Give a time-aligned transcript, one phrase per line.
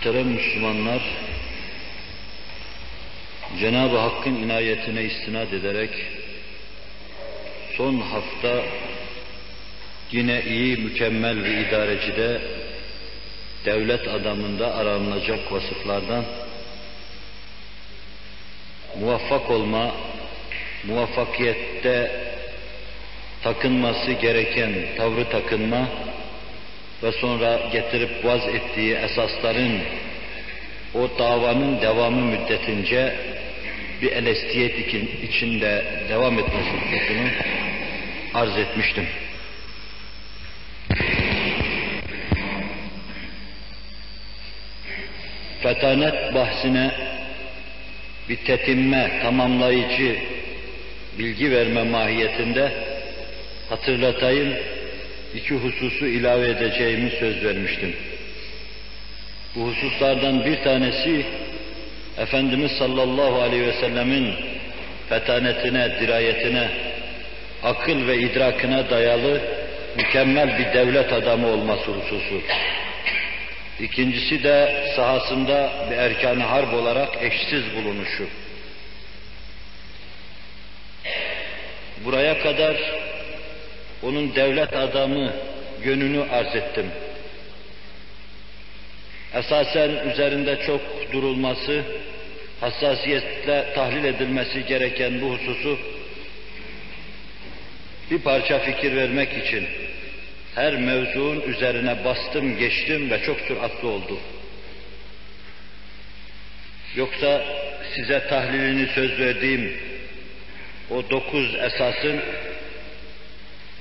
[0.00, 1.02] Muhterem Müslümanlar,
[3.60, 5.90] Cenab-ı Hakk'ın inayetine istinad ederek
[7.76, 8.62] son hafta
[10.12, 12.40] yine iyi, mükemmel bir idarecide
[13.64, 16.24] devlet adamında aranılacak vasıflardan
[19.00, 19.94] muvaffak olma,
[20.84, 22.24] muvaffakiyette
[23.42, 25.88] takınması gereken tavrı takınma
[27.02, 29.80] ve sonra getirip vaz ettiği esasların
[30.94, 33.14] o davanın devamı müddetince
[34.02, 37.28] bir elestiyet içinde devam etmesi hususunu
[38.34, 39.06] arz etmiştim.
[45.62, 46.90] Fetanet bahsine
[48.28, 50.16] bir tetinme, tamamlayıcı
[51.18, 52.72] bilgi verme mahiyetinde
[53.68, 54.54] hatırlatayım,
[55.34, 57.96] iki hususu ilave edeceğimi söz vermiştim.
[59.54, 61.26] Bu hususlardan bir tanesi
[62.18, 64.34] Efendimiz sallallahu aleyhi ve sellemin
[65.08, 66.68] fetanetine, dirayetine,
[67.62, 69.40] akıl ve idrakine dayalı
[69.96, 72.40] mükemmel bir devlet adamı olması hususu.
[73.80, 78.26] İkincisi de sahasında bir erkan harp olarak eşsiz bulunuşu.
[82.04, 82.76] Buraya kadar
[84.02, 85.32] onun devlet adamı
[85.84, 86.86] yönünü arz ettim.
[89.34, 91.82] Esasen üzerinde çok durulması,
[92.60, 95.78] hassasiyetle tahlil edilmesi gereken bu hususu
[98.10, 99.66] bir parça fikir vermek için
[100.54, 104.18] her mevzuun üzerine bastım, geçtim ve çok süratli oldu.
[106.96, 107.44] Yoksa
[107.94, 109.72] size tahlilini söz verdiğim
[110.90, 112.20] o dokuz esasın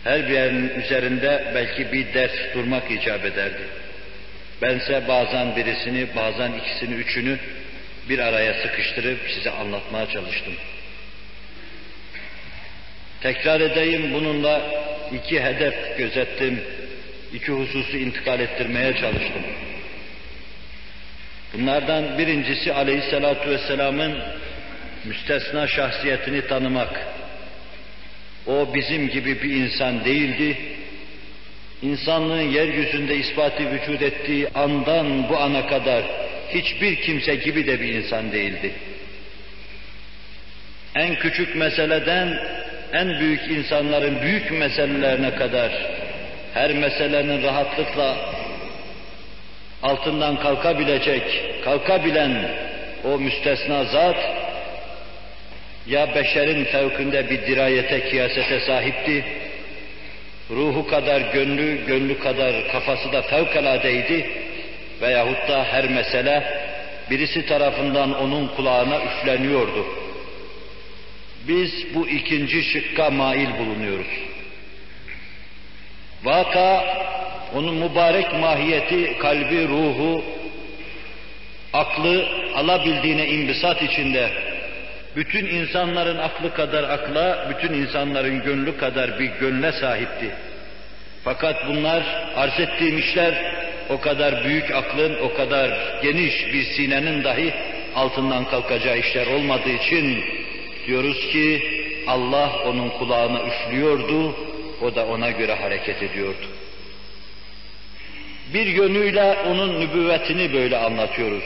[0.03, 3.61] her birinin üzerinde belki bir ders durmak icap ederdi.
[4.61, 7.38] Bense bazen birisini, bazen ikisini, üçünü
[8.09, 10.53] bir araya sıkıştırıp size anlatmaya çalıştım.
[13.22, 14.61] Tekrar edeyim bununla
[15.14, 16.59] iki hedef gözettim,
[17.33, 19.43] iki hususu intikal ettirmeye çalıştım.
[21.54, 24.20] Bunlardan birincisi aleyhissalatu vesselamın
[25.05, 27.08] müstesna şahsiyetini tanımak.
[28.48, 30.58] O bizim gibi bir insan değildi.
[31.82, 36.04] İnsanlığın yeryüzünde ispatı vücut ettiği andan bu ana kadar
[36.50, 38.72] hiçbir kimse gibi de bir insan değildi.
[40.95, 42.39] En küçük meseleden
[42.94, 45.71] en büyük insanların büyük meselelerine kadar
[46.54, 48.17] her meselenin rahatlıkla
[49.83, 51.23] altından kalkabilecek,
[51.64, 52.52] kalkabilen
[53.04, 54.17] o müstesna zat
[55.89, 59.26] ya beşerin fevkinde bir dirayete, kıyasete sahipti,
[60.50, 64.30] ruhu kadar gönlü, gönlü kadar kafası da fevkaladeydi
[65.02, 66.44] veyahut da her mesele
[67.10, 69.86] birisi tarafından onun kulağına üfleniyordu.
[71.48, 74.08] Biz bu ikinci şıkka mail bulunuyoruz.
[76.23, 76.86] Vaka,
[77.56, 80.23] onun mübarek mahiyeti, kalbi, ruhu,
[81.73, 84.30] aklı alabildiğine imbisat içinde,
[85.19, 90.31] bütün insanların aklı kadar akla, bütün insanların gönlü kadar bir gönle sahipti.
[91.23, 92.03] Fakat bunlar
[92.35, 93.55] arz ettiğim işler
[93.89, 95.69] o kadar büyük aklın, o kadar
[96.03, 97.53] geniş bir sinenin dahi
[97.95, 100.23] altından kalkacağı işler olmadığı için
[100.87, 101.63] diyoruz ki
[102.08, 104.35] Allah onun kulağına üflüyordu,
[104.81, 106.45] o da ona göre hareket ediyordu.
[108.53, 111.43] Bir yönüyle onun nübüvvetini böyle anlatıyoruz.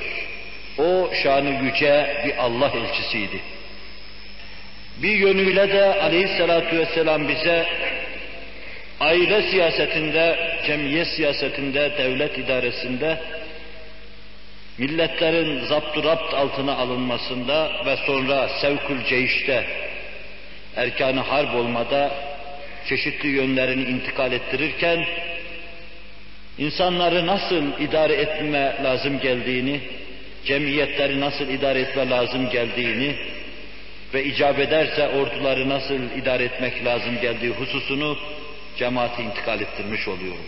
[0.78, 3.39] O şanı yüce bir Allah elçisiydi.
[4.98, 7.66] Bir yönüyle de aleyhissalatu vesselam bize
[9.00, 10.38] aile siyasetinde,
[10.68, 13.20] cemiyet siyasetinde, devlet idaresinde
[14.78, 19.66] milletlerin zaptu rapt altına alınmasında ve sonra sevkül ceyişte,
[20.76, 22.12] erkanı harp olmada
[22.90, 25.06] çeşitli yönlerini intikal ettirirken
[26.58, 29.80] insanları nasıl idare etme lazım geldiğini,
[30.46, 33.16] cemiyetleri nasıl idare etme lazım geldiğini
[34.13, 38.18] ve icap ederse orduları nasıl idare etmek lazım geldiği hususunu
[38.77, 40.45] cemaati intikal ettirmiş oluyorum.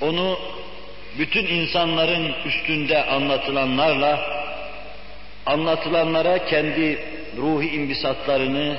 [0.00, 0.38] Onu
[1.18, 4.42] bütün insanların üstünde anlatılanlarla
[5.46, 6.98] anlatılanlara kendi
[7.36, 8.76] ruhi imbisatlarını,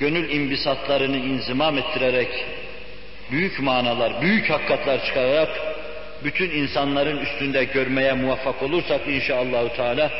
[0.00, 2.28] gönül imbisatlarını inzimam ettirerek
[3.30, 5.48] büyük manalar, büyük hakikatler çıkararak
[6.24, 10.10] bütün insanların üstünde görmeye muvaffak olursak inşallahü teala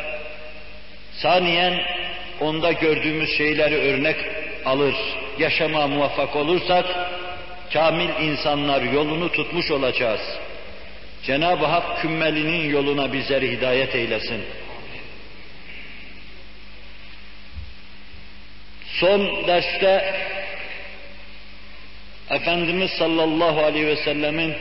[1.17, 1.81] saniyen
[2.41, 4.17] onda gördüğümüz şeyleri örnek
[4.65, 4.95] alır,
[5.39, 6.87] yaşama muvaffak olursak
[7.73, 10.21] kamil insanlar yolunu tutmuş olacağız.
[11.23, 14.45] Cenab-ı Hak kümmelinin yoluna bizleri hidayet eylesin.
[19.01, 20.15] Son derste
[22.31, 24.55] Efendimiz sallallahu aleyhi ve sellemin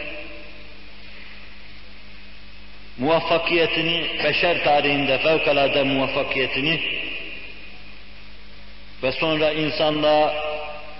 [2.97, 6.79] muvaffakiyetini, beşer tarihinde fevkalade muvaffakiyetini
[9.03, 10.33] ve sonra insanlığa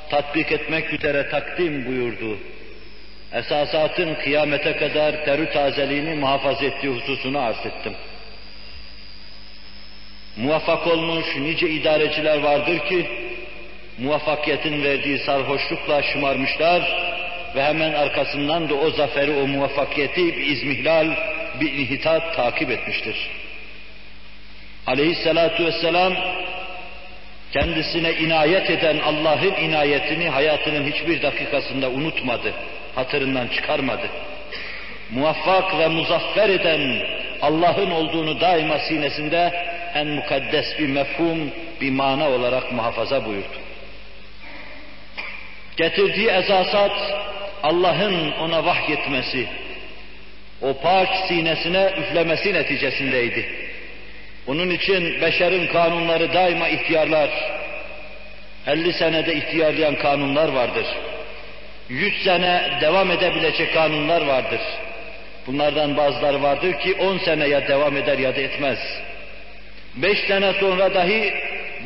[0.10, 2.38] tatbik etmek üzere takdim buyurdu.
[3.34, 7.94] Esasatın kıyamete kadar terü tazeliğini muhafaza ettiği hususunu arz ettim.
[10.38, 13.08] Muvaffak olmuş nice idareciler vardır ki,
[13.98, 16.82] muvaffakiyetin verdiği sarhoşlukla şımarmışlar
[17.56, 23.16] ve hemen arkasından da o zaferi, o muvaffakiyeti bir izmihlal, bir inhitat takip etmiştir.
[24.88, 26.14] Aleyhissalatu vesselam
[27.52, 32.54] kendisine inayet eden Allah'ın inayetini hayatının hiçbir dakikasında unutmadı,
[32.96, 34.08] hatırından çıkarmadı.
[35.12, 37.02] Muvaffak ve muzaffer eden
[37.42, 39.52] Allah'ın olduğunu daima sinesinde
[39.94, 43.58] en mukaddes bir mefhum, bir mana olarak muhafaza buyurdu.
[45.78, 46.92] Getirdiği esasat
[47.64, 49.48] Allah'ın ona vahyetmesi,
[50.62, 53.46] o pak sinesine üflemesi neticesindeydi.
[54.48, 57.30] Bunun için beşerin kanunları daima ihtiyarlar.
[58.68, 60.86] 50 senede ihtiyarlayan kanunlar vardır.
[61.90, 64.62] 100 sene devam edebilecek kanunlar vardır.
[65.48, 68.80] Bunlardan bazıları vardır ki 10 sene ya devam eder ya da etmez.
[69.96, 71.34] 5 sene sonra dahi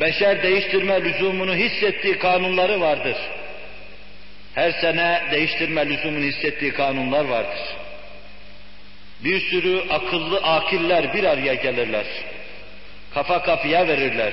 [0.00, 3.16] beşer değiştirme lüzumunu hissettiği kanunları vardır.
[4.54, 7.60] Her sene değiştirme lüzumunu hissettiği kanunlar vardır.
[9.24, 12.06] Bir sürü akıllı akiller bir araya gelirler.
[13.14, 14.32] Kafa kafaya verirler.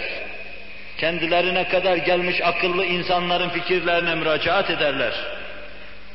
[0.98, 5.14] Kendilerine kadar gelmiş akıllı insanların fikirlerine müracaat ederler.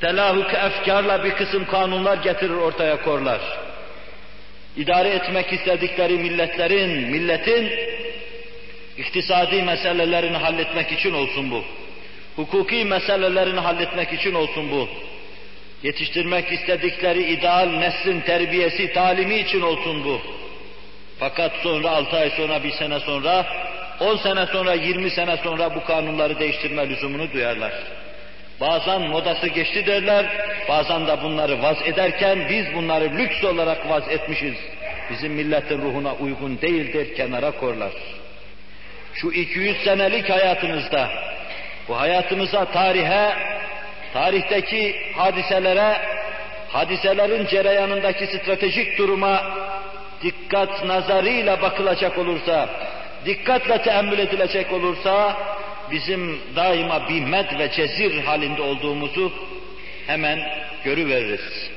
[0.00, 3.40] Telahuk efkarla bir kısım kanunlar getirir ortaya korlar.
[4.76, 7.72] İdare etmek istedikleri milletlerin, milletin
[8.98, 11.64] iktisadi meselelerini halletmek için olsun bu.
[12.36, 14.88] Hukuki meselelerini halletmek için olsun bu
[15.82, 20.20] yetiştirmek istedikleri ideal neslin terbiyesi, talimi için olsun bu.
[21.18, 23.46] Fakat sonra altı ay sonra, bir sene sonra,
[24.00, 27.72] on sene sonra, yirmi sene sonra bu kanunları değiştirme lüzumunu duyarlar.
[28.60, 30.26] Bazen modası geçti derler,
[30.68, 34.54] bazen de bunları vaz ederken biz bunları lüks olarak vaz etmişiz.
[35.10, 37.92] Bizim milletin ruhuna uygun değildir, kenara korlar.
[39.14, 41.08] Şu 200 senelik hayatımızda,
[41.88, 43.51] bu hayatımıza, tarihe,
[44.12, 46.00] tarihteki hadiselere,
[46.68, 49.42] hadiselerin cereyanındaki stratejik duruma
[50.22, 52.68] dikkat nazarıyla bakılacak olursa,
[53.26, 55.36] dikkatle teemmül edilecek olursa,
[55.90, 59.32] bizim daima bir med ve cezir halinde olduğumuzu
[60.06, 60.38] hemen
[60.84, 61.70] görüveririz.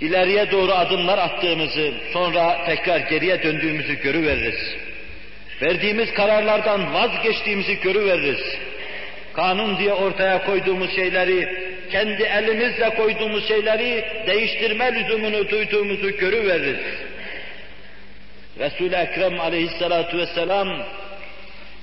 [0.00, 4.76] İleriye doğru adımlar attığımızı, sonra tekrar geriye döndüğümüzü görüveririz.
[5.62, 8.40] Verdiğimiz kararlardan vazgeçtiğimizi görüveririz
[9.34, 11.48] kanun diye ortaya koyduğumuz şeyleri,
[11.92, 16.84] kendi elimizle koyduğumuz şeyleri değiştirme lüzumunu duyduğumuzu görüveririz.
[18.58, 20.68] Resul-i Ekrem aleyhissalatu vesselam,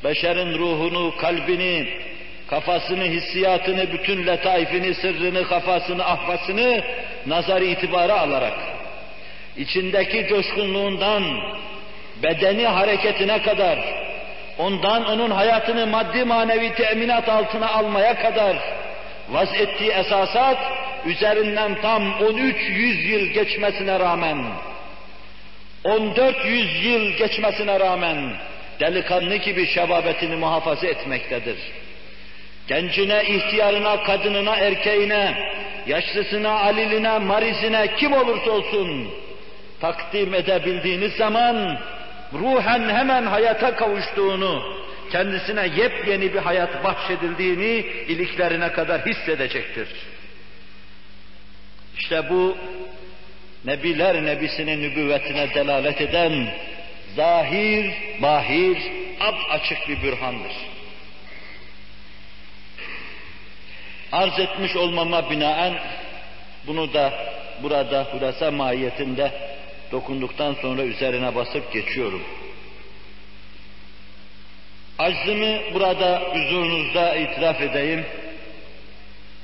[0.03, 1.87] beşerin ruhunu, kalbini,
[2.47, 6.83] kafasını, hissiyatını, bütün letaifini, sırrını, kafasını, ahvasını
[7.25, 8.57] nazar itibara alarak,
[9.57, 11.23] içindeki coşkunluğundan,
[12.23, 13.79] bedeni hareketine kadar,
[14.59, 18.57] ondan onun hayatını maddi manevi teminat altına almaya kadar
[19.29, 20.57] vaz ettiği esasat
[21.05, 24.37] üzerinden tam 13 yüz yıl geçmesine rağmen
[25.83, 28.33] 14 yüz yıl geçmesine rağmen
[28.79, 31.57] delikanlı gibi şebabetini muhafaza etmektedir.
[32.67, 35.33] Gencine, ihtiyarına, kadınına, erkeğine,
[35.87, 39.09] yaşlısına, aliline, marizine kim olursa olsun
[39.81, 41.79] takdim edebildiğiniz zaman
[42.33, 44.63] ruhen hemen hayata kavuştuğunu,
[45.11, 49.87] kendisine yepyeni bir hayat bahşedildiğini iliklerine kadar hissedecektir.
[51.97, 52.57] İşte bu
[53.65, 56.53] Nebiler Nebisi'nin nübüvvetine delalet eden
[57.15, 58.77] zahir, bahir,
[59.19, 60.51] ab açık bir bürhandır.
[64.11, 65.73] Arz etmiş olmama binaen
[66.67, 67.13] bunu da
[67.63, 69.31] burada hurasa mahiyetinde
[69.91, 72.21] dokunduktan sonra üzerine basıp geçiyorum.
[74.99, 78.05] Aczımı burada huzurunuzda itiraf edeyim.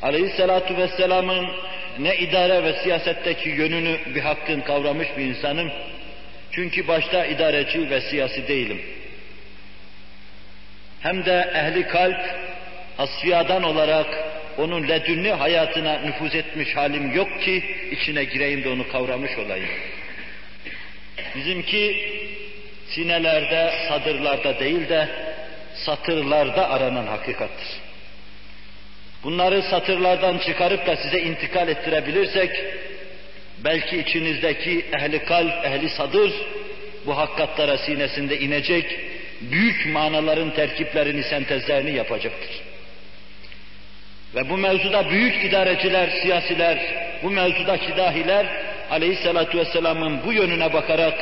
[0.01, 1.47] Aleyhissalatu vesselamın
[1.99, 5.71] ne idare ve siyasetteki yönünü bir hakkın kavramış bir insanım.
[6.51, 8.81] Çünkü başta idareci ve siyasi değilim.
[11.01, 12.19] Hem de ehli kalp,
[12.97, 14.07] asfiyadan olarak
[14.57, 19.69] onun ledünni hayatına nüfuz etmiş halim yok ki içine gireyim de onu kavramış olayım.
[21.35, 22.11] Bizimki
[22.89, 25.07] sinelerde, sadırlarda değil de
[25.73, 27.67] satırlarda aranan hakikattir.
[29.23, 32.51] Bunları satırlardan çıkarıp da size intikal ettirebilirsek,
[33.63, 36.31] belki içinizdeki ehli kalp, ehli sadır
[37.05, 38.99] bu hakikatlara sinesinde inecek,
[39.41, 42.61] büyük manaların terkiplerini, sentezlerini yapacaktır.
[44.35, 46.77] Ve bu mevzuda büyük idareciler, siyasiler,
[47.23, 51.13] bu mevzudaki dahiler aleyhissalatu vesselamın bu yönüne bakarak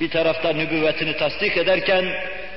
[0.00, 2.04] bir taraftan nübüvvetini tasdik ederken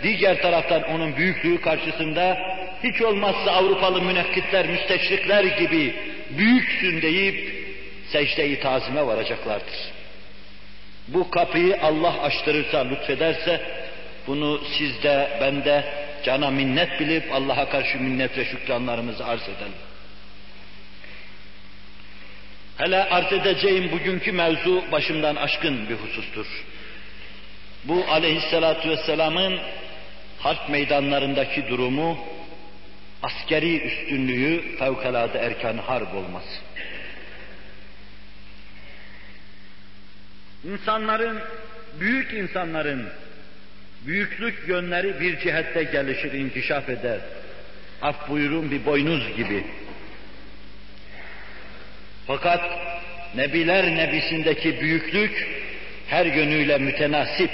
[0.04, 2.38] diğer taraftan onun büyüklüğü karşısında
[2.84, 5.96] hiç olmazsa Avrupalı münekkitler, müsteşrikler gibi
[6.30, 7.68] büyüksün deyip
[8.12, 9.76] secde-i tazime varacaklardır.
[11.08, 13.62] Bu kapıyı Allah açtırırsa, lütfederse
[14.28, 15.84] bunu sizde, bende
[16.24, 19.87] cana minnet bilip Allah'a karşı minnet ve şükranlarımızı arz edelim.
[22.78, 26.46] Hele arz edeceğim bugünkü mevzu başımdan aşkın bir husustur.
[27.84, 29.60] Bu aleyhissalatu vesselamın
[30.40, 32.26] harp meydanlarındaki durumu,
[33.24, 36.60] askeri üstünlüğü, fevkalade erkan harp olması.
[40.64, 41.40] İnsanların,
[42.00, 43.10] büyük insanların
[44.06, 47.20] büyüklük yönleri bir cihette gelişir, inkişaf eder.
[48.02, 49.64] Af buyurun bir boynuz gibi.
[52.28, 52.62] Fakat
[53.36, 55.48] Nebiler Nebisindeki büyüklük
[56.08, 57.52] her yönüyle mütenasip,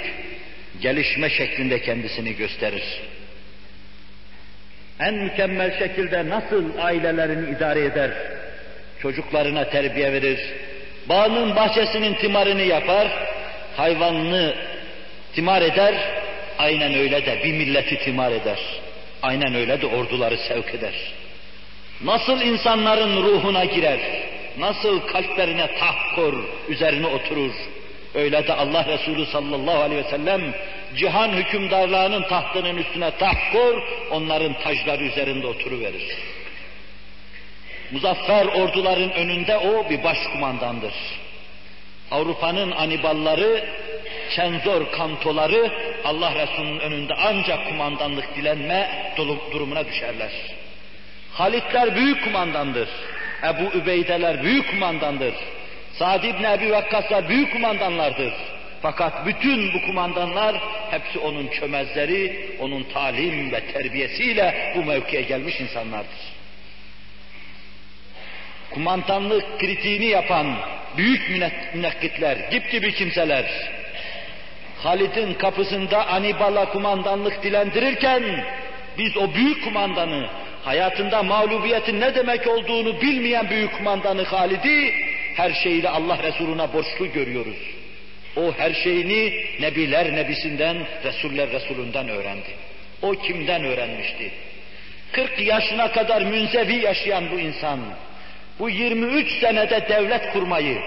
[0.80, 2.84] gelişme şeklinde kendisini gösterir.
[5.00, 8.10] En mükemmel şekilde nasıl ailelerini idare eder,
[9.02, 10.40] çocuklarına terbiye verir,
[11.08, 13.08] bağının bahçesinin timarını yapar,
[13.76, 14.54] hayvanını
[15.34, 15.94] timar eder,
[16.58, 18.58] aynen öyle de bir milleti timar eder.
[19.22, 20.94] Aynen öyle de orduları sevk eder.
[22.04, 23.98] Nasıl insanların ruhuna girer,
[24.58, 26.34] nasıl kalplerine tahkur
[26.68, 27.52] üzerine oturur,
[28.14, 30.54] öyle de Allah Resulü sallallahu aleyhi ve sellem
[30.96, 36.16] cihan hükümdarlığının tahtının üstüne tahkur, onların tacları üzerinde oturuverir.
[37.90, 40.94] Muzaffer orduların önünde o bir başkumandandır.
[42.10, 43.64] Avrupa'nın anibalları,
[44.36, 45.72] çenzor kantoları
[46.04, 49.12] Allah Resulü'nün önünde ancak kumandanlık dilenme
[49.52, 50.30] durumuna düşerler.
[51.32, 52.88] Halitler büyük kumandandır.
[53.44, 55.34] Ebu Übeydeler büyük kumandandır.
[55.98, 58.32] Sa'd ibn Ebi Vakkaslar büyük kumandanlardır.
[58.82, 60.56] Fakat bütün bu kumandanlar
[60.90, 66.34] hepsi onun çömezleri, onun talim ve terbiyesiyle bu mevkiye gelmiş insanlardır.
[68.70, 70.56] Kumandanlık kritiğini yapan
[70.96, 71.30] büyük
[71.74, 73.44] münekkitler, dip gibi kimseler,
[74.82, 78.44] Halid'in kapısında Anibal'a kumandanlık dilendirirken,
[78.98, 80.28] biz o büyük kumandanı,
[80.64, 84.94] hayatında mağlubiyetin ne demek olduğunu bilmeyen büyük kumandanı Halid'i,
[85.36, 87.56] her şeyiyle Allah Resulüne borçlu görüyoruz.
[88.36, 92.50] O her şeyini Nebiler Nebisinden, Resuller Resulünden öğrendi.
[93.02, 94.30] O kimden öğrenmişti?
[95.12, 97.80] 40 yaşına kadar münzevi yaşayan bu insan,
[98.58, 100.78] bu 23 senede devlet kurmayı,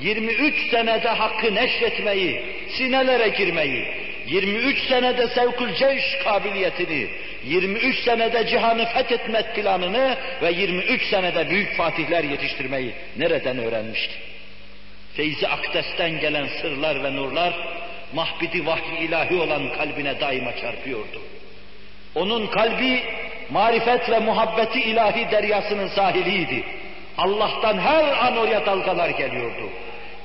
[0.00, 7.08] 23 senede hakkı neşretmeyi, sinelere girmeyi, 23 senede sevkül ceyş kabiliyetini,
[7.44, 14.14] 23 senede cihanı fethetme planını ve 23 senede büyük fatihler yetiştirmeyi nereden öğrenmişti?
[15.14, 17.54] Feyzi Akdes'ten gelen sırlar ve nurlar
[18.12, 21.22] mahbidi vahyi ilahi olan kalbine daima çarpıyordu.
[22.14, 23.02] Onun kalbi
[23.50, 26.64] marifet ve muhabbeti ilahi deryasının sahiliydi.
[27.18, 29.70] Allah'tan her an oraya dalgalar geliyordu.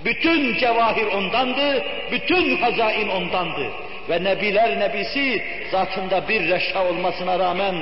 [0.05, 3.71] Bütün cevahir ondandı, bütün hazain ondandı.
[4.09, 7.75] Ve nebiler nebisi zatında bir reşha olmasına rağmen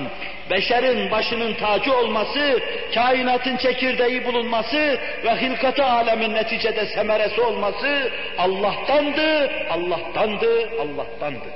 [0.50, 2.60] beşerin başının tacı olması,
[2.94, 11.48] kainatın çekirdeği bulunması ve hilkatı alemin neticede semeresi olması Allah'tandı, Allah'tandı, Allah'tandı.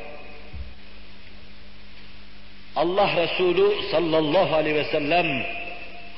[2.76, 5.44] Allah Resulü sallallahu aleyhi ve sellem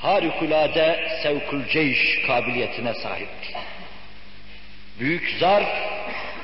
[0.00, 3.58] harikulade sevkül ceyş kabiliyetine sahipti.
[5.00, 5.68] Büyük zarf,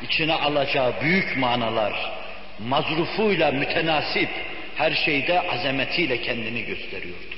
[0.03, 2.13] içine alacağı büyük manalar,
[2.59, 4.29] mazrufuyla mütenasip
[4.77, 7.35] her şeyde azametiyle kendini gösteriyordu.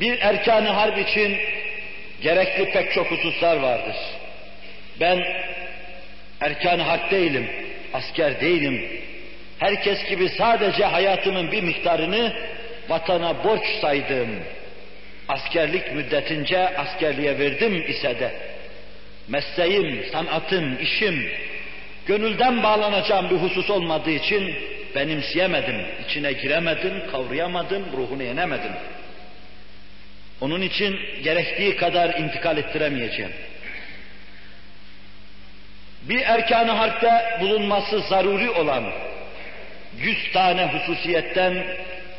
[0.00, 1.38] Bir erkanı harp için
[2.22, 3.96] gerekli pek çok hususlar vardır.
[5.00, 5.24] Ben
[6.40, 7.50] erkan harp değilim,
[7.92, 9.02] asker değilim.
[9.58, 12.32] Herkes gibi sadece hayatımın bir miktarını
[12.88, 14.28] vatana borç saydım.
[15.28, 18.32] Askerlik müddetince askerliğe verdim ise de
[19.28, 21.30] mesleğim, sanatım, işim,
[22.06, 24.54] gönülden bağlanacağım bir husus olmadığı için
[24.94, 28.72] benimseyemedim, içine giremedim, kavrayamadım, ruhunu yenemedim.
[30.40, 33.32] Onun için gerektiği kadar intikal ettiremeyeceğim.
[36.02, 38.84] Bir erkan-ı harpte bulunması zaruri olan
[39.98, 41.64] yüz tane hususiyetten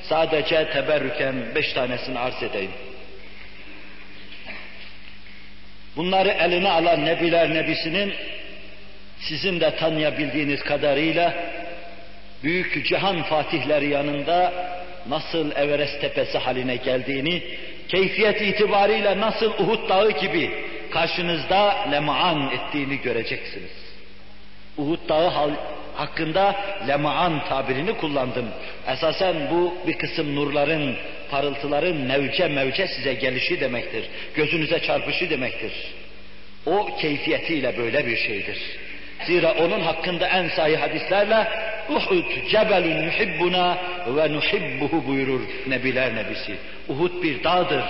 [0.03, 2.71] sadece teberrüken beş tanesini arz edeyim.
[5.99, 8.13] Bunları eline alan Nebiler Nebisi'nin
[9.19, 11.33] sizin de tanıyabildiğiniz kadarıyla
[12.43, 14.53] büyük cihan fatihleri yanında
[15.09, 17.43] nasıl Everest tepesi haline geldiğini,
[17.87, 20.51] keyfiyet itibariyle nasıl Uhud dağı gibi
[20.91, 23.71] karşınızda lemaan ettiğini göreceksiniz.
[24.77, 25.55] Uhud dağı
[25.95, 26.55] hakkında
[26.87, 28.45] lemaan tabirini kullandım.
[28.87, 30.95] Esasen bu bir kısım nurların,
[31.31, 34.03] parıltıların mevce mevce size gelişi demektir.
[34.35, 35.71] Gözünüze çarpışı demektir.
[36.65, 38.57] O keyfiyetiyle böyle bir şeydir.
[39.25, 41.47] Zira onun hakkında en sahih hadislerle
[41.89, 46.55] Uhud cebelun nuhibbuna ve nuhibbuhu buyurur Nebiler Nebisi.
[46.87, 47.83] Uhud bir dağdır.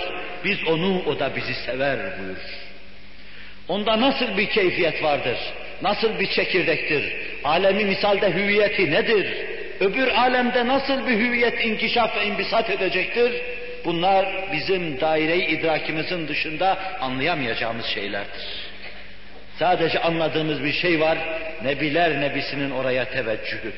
[0.46, 2.70] Biz onu, o da bizi sever buyurur.
[3.68, 5.38] Onda nasıl bir keyfiyet vardır?
[5.82, 7.14] Nasıl bir çekirdektir?
[7.44, 9.28] Alemi misalde hüviyeti nedir?
[9.80, 13.32] Öbür alemde nasıl bir hüviyet inkişaf ve imbisat edecektir?
[13.86, 18.70] Bunlar bizim daire-i idrakimizin dışında anlayamayacağımız şeylerdir.
[19.60, 21.18] Sadece anladığımız bir şey var,
[21.64, 23.74] Nebiler Nebisi'nin oraya teveccühü.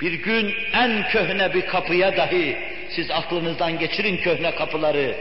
[0.00, 2.56] Bir gün en köhne bir kapıya dahi
[2.90, 5.14] siz aklınızdan geçirin köhne kapıları,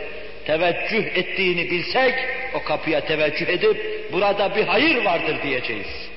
[0.46, 2.14] teveccüh ettiğini bilsek
[2.54, 6.11] o kapıya teveccüh edip burada bir hayır vardır diyeceğiz.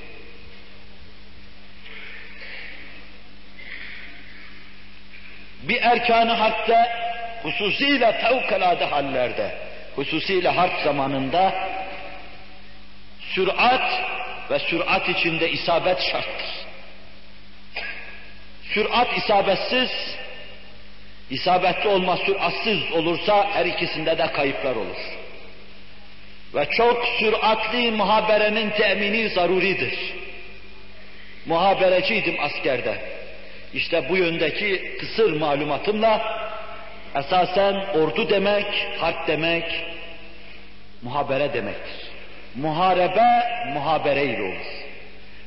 [5.67, 6.85] Bir erkanı harpte
[7.43, 9.55] hususiyle fevkalade hallerde,
[9.95, 11.53] hususiyle harp zamanında
[13.35, 14.03] sürat
[14.51, 16.65] ve sürat içinde isabet şarttır.
[18.73, 19.91] Sürat isabetsiz,
[21.29, 24.97] isabetli olma süratsız olursa her ikisinde de kayıplar olur.
[26.55, 29.93] Ve çok süratli muhaberenin temini zaruridir.
[31.45, 33.14] Muhabereciydim askerde.
[33.75, 36.21] İşte bu yöndeki kısır malumatımla
[37.15, 38.65] esasen ordu demek,
[38.99, 39.63] harp demek,
[41.01, 42.07] muhabere demektir.
[42.55, 44.85] Muharebe, muhabereyle olur.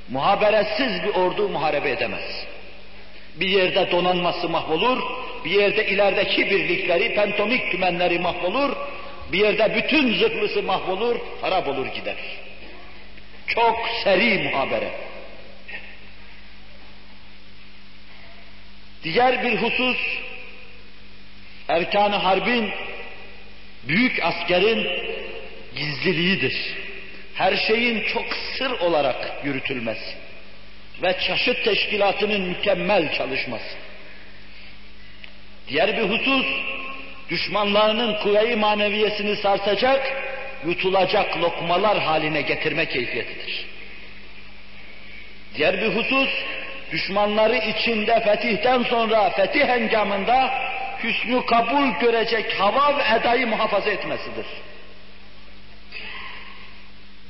[0.08, 2.46] Muhaberesiz bir ordu muharebe edemez.
[3.40, 5.02] Bir yerde donanması mahvolur,
[5.44, 8.76] bir yerde ilerideki birlikleri, pentomik tümenleri mahvolur,
[9.32, 12.16] bir yerde bütün zırhlısı mahvolur, harap olur gider.
[13.46, 15.07] Çok seri muhabere.
[19.04, 19.96] Diğer bir husus,
[21.68, 22.70] erkan-ı harbin,
[23.84, 24.88] büyük askerin
[25.76, 26.56] gizliliğidir.
[27.34, 28.24] Her şeyin çok
[28.58, 30.14] sır olarak yürütülmesi
[31.02, 33.76] ve çeşit teşkilatının mükemmel çalışması.
[35.68, 36.46] Diğer bir husus,
[37.30, 40.22] düşmanlarının kuvve-i maneviyesini sarsacak,
[40.66, 43.66] yutulacak lokmalar haline getirme keyfiyetidir.
[45.56, 46.28] Diğer bir husus,
[46.92, 50.50] düşmanları içinde fetihten sonra fetih hengamında
[51.04, 54.46] hüsnü kabul görecek hava ve edayı muhafaza etmesidir.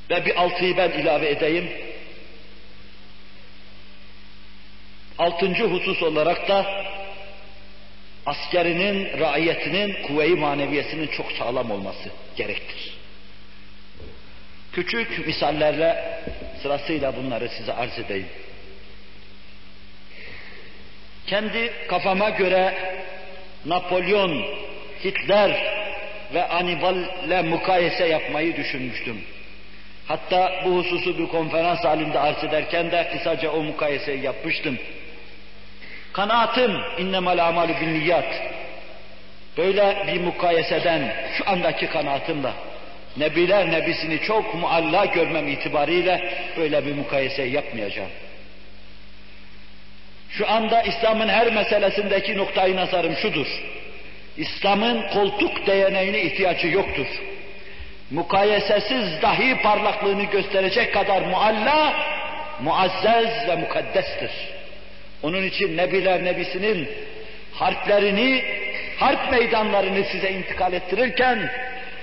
[0.09, 1.69] Ve bir altıyı ben ilave edeyim.
[5.17, 6.65] Altıncı husus olarak da
[8.25, 12.93] askerinin, raiyetinin, kuvve-i maneviyesinin çok sağlam olması gerektir.
[14.73, 16.21] Küçük misallerle
[16.61, 18.27] sırasıyla bunları size arz edeyim.
[21.29, 22.73] Kendi kafama göre
[23.65, 24.43] Napolyon,
[25.03, 25.51] Hitler
[26.33, 29.21] ve Anibal'le mukayese yapmayı düşünmüştüm.
[30.07, 34.77] Hatta bu hususu bir konferans halinde arz ederken de kısaca o mukayeseyi yapmıştım.
[36.13, 38.41] Kanaatim innemal amalu bin niyat.
[39.57, 42.51] Böyle bir mukayeseden şu andaki kanaatimle
[43.17, 48.09] Nebiler Nebisini çok mualla görmem itibariyle böyle bir mukayese yapmayacağım.
[50.31, 53.47] Şu anda İslam'ın her meselesindeki noktayı nazarım şudur.
[54.37, 57.07] İslam'ın koltuk değeneğine ihtiyacı yoktur.
[58.11, 61.93] Mukayesesiz dahi parlaklığını gösterecek kadar mualla,
[62.61, 64.31] muazzez ve mukaddestir.
[65.23, 66.89] Onun için Nebiler Nebisi'nin
[67.53, 68.43] harplerini,
[68.99, 71.51] harp meydanlarını size intikal ettirirken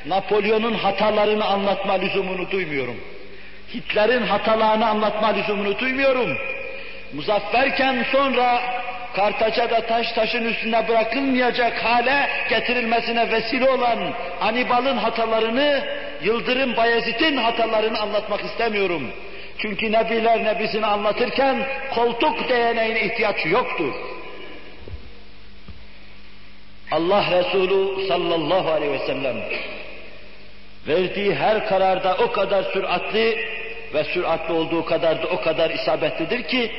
[0.06, 3.00] Napolyon'un hatalarını anlatma lüzumunu duymuyorum.
[3.74, 6.38] Hitler'in hatalarını anlatma lüzumunu duymuyorum.
[7.12, 8.60] Muzafferken sonra
[9.16, 13.98] Kartaca'da taş taşın üstünde bırakılmayacak hale getirilmesine vesile olan
[14.40, 15.84] Anibal'ın hatalarını,
[16.22, 19.10] Yıldırım Bayezid'in hatalarını anlatmak istemiyorum.
[19.58, 23.94] Çünkü Nebiler Nebisini anlatırken koltuk değneğine ihtiyaç yoktur.
[26.90, 29.36] Allah Resulü sallallahu aleyhi ve sellem
[30.88, 33.38] verdiği her kararda o kadar süratli
[33.94, 36.70] ve süratli olduğu kadar da o kadar isabetlidir ki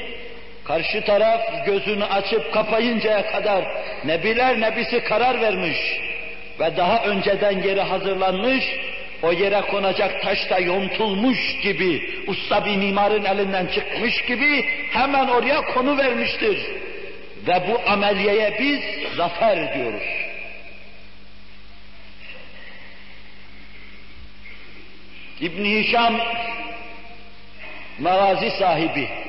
[0.68, 3.66] karşı taraf gözünü açıp kapayıncaya kadar
[4.06, 5.78] Nebiler Nebisi karar vermiş
[6.60, 8.66] ve daha önceden yeri hazırlanmış,
[9.22, 15.62] o yere konacak taş da yontulmuş gibi, usta bir mimarın elinden çıkmış gibi hemen oraya
[15.62, 16.58] konu vermiştir.
[17.48, 18.80] Ve bu ameliyeye biz
[19.16, 20.04] zafer diyoruz.
[25.42, 26.20] İbn Hişam
[28.00, 29.27] magazi sahibi.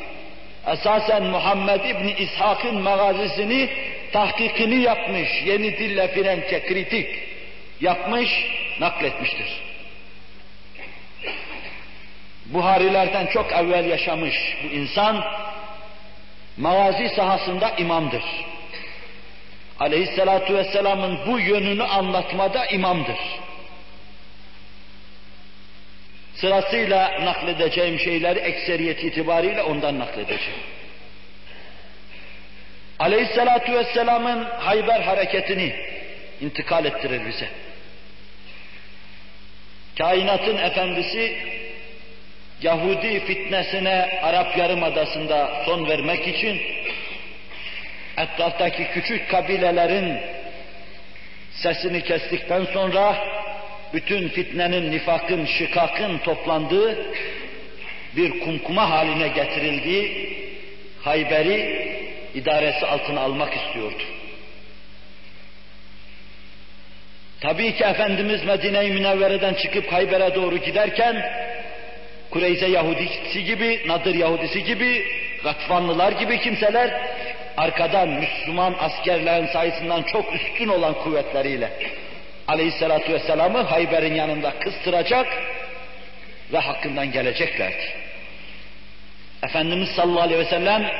[0.72, 3.70] Esasen Muhammed İbni İshak'ın magazisini
[4.12, 7.08] tahkikini yapmış, yeni dille Frenkçe kritik
[7.80, 8.28] yapmış,
[8.80, 9.62] nakletmiştir.
[12.46, 15.24] Buharilerden çok evvel yaşamış bu insan,
[16.56, 18.22] magazi sahasında imamdır.
[19.80, 23.18] Aleyhisselatu vesselamın bu yönünü anlatmada imamdır.
[26.40, 30.60] Sırasıyla nakledeceğim şeyleri ekseriyet itibariyle ondan nakledeceğim.
[32.98, 35.74] Aleyhissalatu vesselamın Hayber hareketini
[36.40, 37.48] intikal ettirir bize.
[39.98, 41.36] Kainatın efendisi
[42.62, 46.62] Yahudi fitnesine Arap Yarımadası'nda son vermek için
[48.16, 50.18] etraftaki küçük kabilelerin
[51.52, 53.16] sesini kestikten sonra
[53.94, 56.98] bütün fitnenin, nifakın, şikakın toplandığı
[58.16, 60.28] bir kumkuma haline getirildiği
[61.02, 61.88] Hayber'i
[62.34, 64.02] idaresi altına almak istiyordu.
[67.40, 71.22] Tabii ki Efendimiz Medine-i Münevvere'den çıkıp Hayber'e doğru giderken
[72.30, 75.04] Kureyze Yahudisi gibi, Nadir Yahudisi gibi,
[75.44, 77.00] Gatfanlılar gibi kimseler
[77.56, 81.70] arkadan Müslüman askerlerin sayısından çok üstün olan kuvvetleriyle
[82.48, 85.26] Aleyhisselatü Vesselam'ı Hayber'in yanında kıstıracak
[86.52, 87.92] ve hakkından geleceklerdi.
[89.42, 90.90] Efendimiz sallallahu aleyhi ve sellem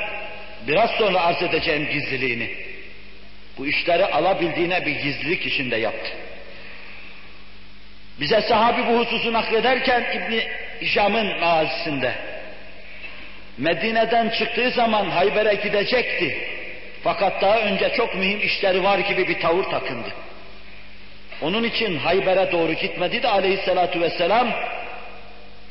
[0.67, 2.49] biraz sonra arz edeceğim gizliliğini
[3.57, 6.11] bu işleri alabildiğine bir gizlilik içinde yaptı.
[8.19, 10.43] Bize sahabi bu hususu naklederken İbni
[10.81, 12.13] Hişam'ın mazisinde
[13.57, 16.37] Medine'den çıktığı zaman Hayber'e gidecekti.
[17.03, 20.09] Fakat daha önce çok mühim işleri var gibi bir tavır takındı.
[21.41, 24.47] Onun için Hayber'e doğru gitmedi de aleyhissalatu vesselam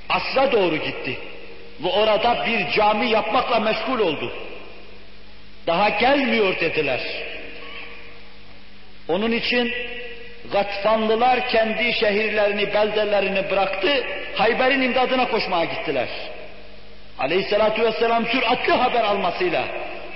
[0.09, 1.19] asra doğru gitti.
[1.85, 4.33] Ve orada bir cami yapmakla meşgul oldu.
[5.67, 7.01] Daha gelmiyor dediler.
[9.09, 9.73] Onun için
[10.53, 14.05] Gatfanlılar kendi şehirlerini, beldelerini bıraktı,
[14.35, 16.09] Hayber'in imdadına koşmaya gittiler.
[17.19, 19.65] Aleyhissalatu vesselam süratli haber almasıyla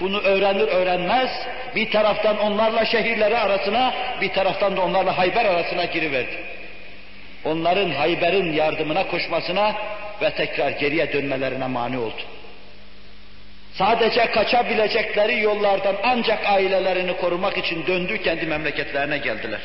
[0.00, 1.30] bunu öğrenir öğrenmez
[1.76, 6.36] bir taraftan onlarla şehirleri arasına bir taraftan da onlarla Hayber arasına giriverdi.
[7.44, 9.74] Onların Hayber'in yardımına koşmasına
[10.22, 12.22] ve tekrar geriye dönmelerine mani oldu.
[13.74, 19.60] Sadece kaçabilecekleri yollardan ancak ailelerini korumak için döndü kendi memleketlerine geldiler.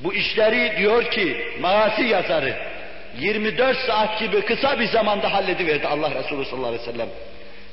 [0.00, 2.56] Bu işleri diyor ki Mağasi yazarı
[3.18, 7.08] 24 saat gibi kısa bir zamanda hallediverdi Allah Resulü sallallahu aleyhi ve sellem.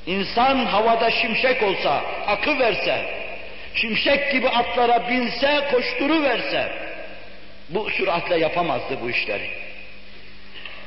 [0.06, 3.04] İnsan havada şimşek olsa, akı verse,
[3.74, 6.72] şimşek gibi atlara binse, koşturu verse,
[7.68, 9.50] bu süratle yapamazdı bu işleri.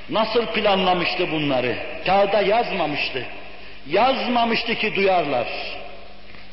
[0.10, 1.76] Nasıl planlamıştı bunları?
[2.06, 3.26] Kağıda yazmamıştı.
[3.88, 5.48] Yazmamıştı ki duyarlar.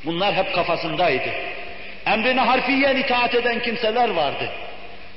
[0.04, 1.30] Bunlar hep kafasındaydı.
[2.06, 4.50] Emrine harfiyen itaat eden kimseler vardı.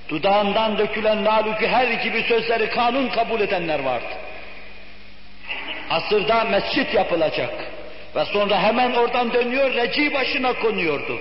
[0.09, 4.24] Dudağından dökülen lalükü her gibi sözleri kanun kabul edenler vardı
[5.89, 7.53] asırda mescit yapılacak.
[8.15, 11.19] Ve sonra hemen oradan dönüyor, reci başına konuyordu.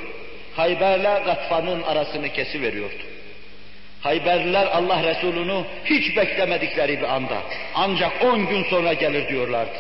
[0.56, 3.02] Hayber'le Gatfan'ın arasını kesiveriyordu.
[4.00, 7.36] Hayberliler Allah Resulü'nü hiç beklemedikleri bir anda,
[7.74, 9.78] ancak on gün sonra gelir diyorlardı.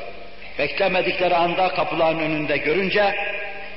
[0.58, 3.14] Beklemedikleri anda kapıların önünde görünce,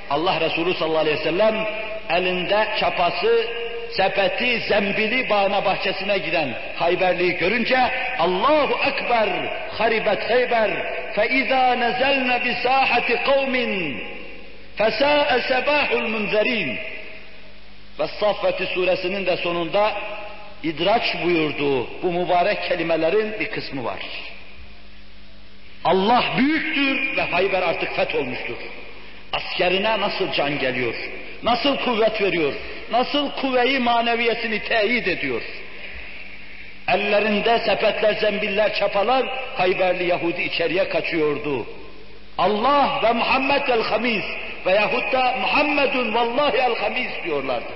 [0.10, 1.68] Allah Resulü sallallahu aleyhi ve sellem
[2.10, 3.48] elinde çapası,
[3.92, 7.78] sepeti, zembili bağına bahçesine giden Hayberli'yi görünce
[8.20, 9.30] Allahu Ekber,
[9.78, 10.72] haribet Hayber,
[11.16, 14.04] fe izâ nezelne bi sâhati kavmin
[14.76, 16.78] fesâe sebâhul munzerin.
[18.00, 19.94] Ve Saffeti suresinin de sonunda
[20.64, 24.00] idraç buyurduğu bu mübarek kelimelerin bir kısmı var.
[25.86, 28.58] Allah büyüktür ve Hayber artık fetholmuştur.
[29.34, 30.96] Askerine nasıl can geliyor?
[31.44, 32.54] Nasıl kuvvet veriyor,
[32.92, 35.42] nasıl kuvveyi maneviyesini teyit ediyor.
[36.88, 41.66] Ellerinde sepetler, zembiller, çapalar, Hayberli Yahudi içeriye kaçıyordu.
[42.38, 44.24] Allah ve Muhammed el Hamis
[44.66, 47.74] veyahut da Muhammedun vallahi el Hamis diyorlardı.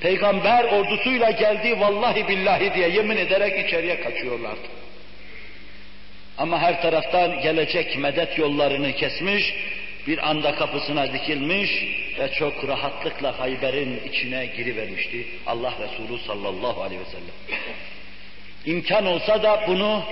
[0.00, 4.68] Peygamber ordusuyla geldi vallahi billahi diye yemin ederek içeriye kaçıyorlardı.
[6.38, 9.54] Ama her taraftan gelecek medet yollarını kesmiş,
[10.06, 11.70] bir anda kapısına dikilmiş
[12.18, 17.60] ve çok rahatlıkla Hayber'in içine girivermişti Allah Resulü sallallahu aleyhi ve sellem.
[18.66, 20.02] İmkan olsa da bunu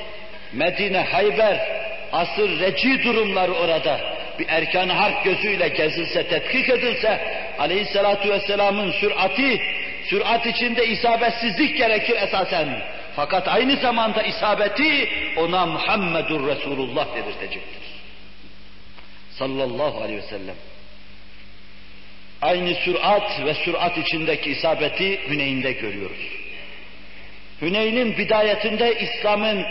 [0.52, 1.68] Medine, Hayber,
[2.12, 4.00] asır reci durumları orada
[4.38, 7.20] bir erkan harp gözüyle gezilse, tetkik edilse
[7.58, 9.60] aleyhissalatu vesselamın sürati,
[10.04, 12.82] sürat içinde isabetsizlik gerekir esasen.
[13.16, 17.95] Fakat aynı zamanda isabeti ona Muhammedur Resulullah dedirtecektir.
[19.38, 20.54] Sallallahu aleyhi ve sellem.
[22.42, 26.28] Aynı sürat ve sürat içindeki isabeti Hüneyn'de görüyoruz.
[27.62, 29.66] Hüneyn'in bidayetinde İslam'ın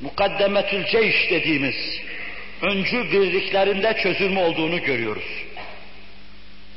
[0.00, 2.00] mukaddemetül ceyş dediğimiz
[2.62, 5.44] öncü birliklerinde çözülme olduğunu görüyoruz.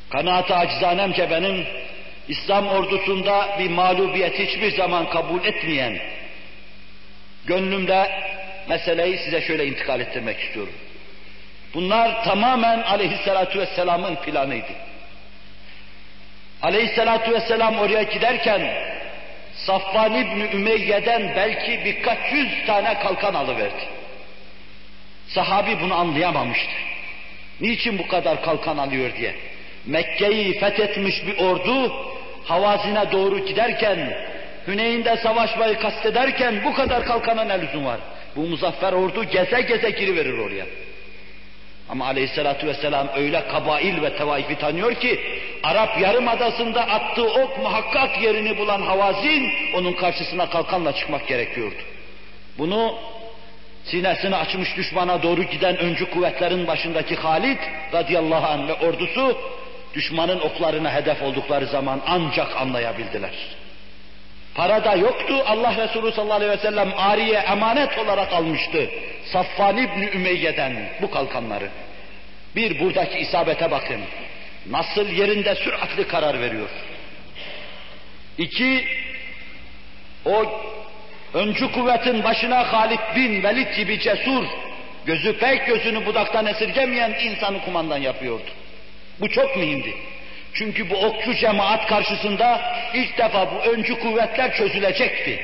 [0.10, 1.66] Kanaat-ı acizanemce benim
[2.28, 6.00] İslam ordusunda bir mağlubiyet hiçbir zaman kabul etmeyen
[7.46, 8.12] gönlümde
[8.70, 10.74] meseleyi size şöyle intikal ettirmek istiyorum.
[11.78, 14.74] Bunlar tamamen aleyhissalatu vesselamın planıydı.
[16.62, 18.62] Aleyhissalatu vesselam oraya giderken
[19.54, 23.84] Safvan İbni Ümeyye'den belki birkaç yüz tane kalkan alıverdi.
[25.28, 26.74] Sahabi bunu anlayamamıştı.
[27.62, 29.36] Niçin bu kadar kalkan alıyor diye.
[29.86, 31.94] Mekke'yi fethetmiş bir ordu
[32.46, 34.14] Havazine doğru giderken,
[34.68, 38.00] Hüneyn'de savaşmayı kastederken bu kadar kalkana ne lüzum var?
[38.36, 40.66] Bu muzaffer ordu geze geze giriverir oraya.
[41.90, 45.20] Ama aleyhissalatu vesselam öyle kabail ve tevaifi tanıyor ki
[45.64, 51.76] Arap Yarımadası'nda attığı ok muhakkak yerini bulan Havazin onun karşısına kalkanla çıkmak gerekiyordu.
[52.58, 52.96] Bunu
[53.84, 57.60] sinesini açmış düşmana doğru giden öncü kuvvetlerin başındaki Halid
[57.94, 59.38] radıyallahu anh ve ordusu
[59.94, 63.34] düşmanın oklarına hedef oldukları zaman ancak anlayabildiler.
[64.58, 65.44] Para da yoktu.
[65.46, 68.90] Allah Resulü sallallahu aleyhi ve sellem Ariye emanet olarak almıştı.
[69.32, 71.70] Safvan İbni Ümeyye'den bu kalkanları.
[72.56, 74.02] Bir buradaki isabete bakın.
[74.70, 76.70] Nasıl yerinde süratli karar veriyor.
[78.38, 78.88] İki,
[80.26, 80.46] o
[81.34, 84.46] öncü kuvvetin başına Halid bin Velid gibi cesur,
[85.06, 88.50] gözü pek gözünü budaktan esirgemeyen insanı kumandan yapıyordu.
[89.20, 89.94] Bu çok mühimdi.
[90.54, 95.40] Çünkü bu okçu cemaat karşısında ilk defa bu öncü kuvvetler çözülecekti.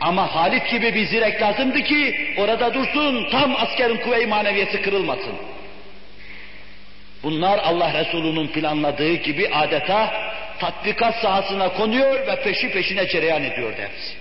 [0.00, 5.34] Ama Halit gibi bir zirek lazımdı ki orada dursun tam askerin kuvve-i maneviyesi kırılmasın.
[7.22, 14.16] Bunlar Allah Resulü'nün planladığı gibi adeta tatbikat sahasına konuyor ve peşi peşine cereyan ediyordu hepsi.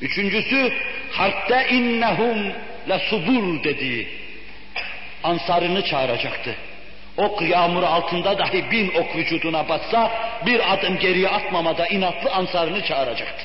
[0.00, 0.72] Üçüncüsü
[1.10, 2.52] harpte innehum
[2.88, 4.08] la subur dediği
[5.24, 6.56] ansarını çağıracaktı.
[7.16, 10.12] Ok yağmuru altında dahi bin ok vücuduna batsa
[10.46, 13.44] bir adım geriye atmamada inatlı ansarını çağıracaktı.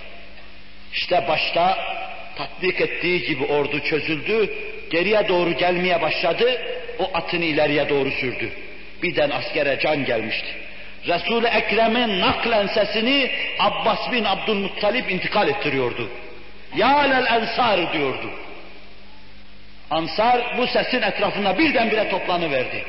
[0.93, 1.78] İşte başta
[2.38, 4.54] tatbik ettiği gibi ordu çözüldü,
[4.91, 6.62] geriye doğru gelmeye başladı,
[6.99, 8.49] o atını ileriye doğru sürdü.
[9.04, 10.47] Birden askere can gelmişti.
[11.08, 16.10] Resul-i Ekrem'in naklen sesini Abbas bin Abdülmuttalip intikal ettiriyordu.
[16.75, 18.30] Ya lel ensar diyordu.
[19.91, 22.84] Ansar bu sesin etrafında birdenbire toplanıverdi.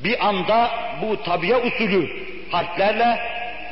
[0.00, 0.70] Bir anda
[1.02, 3.18] bu tabiye usulü harplerle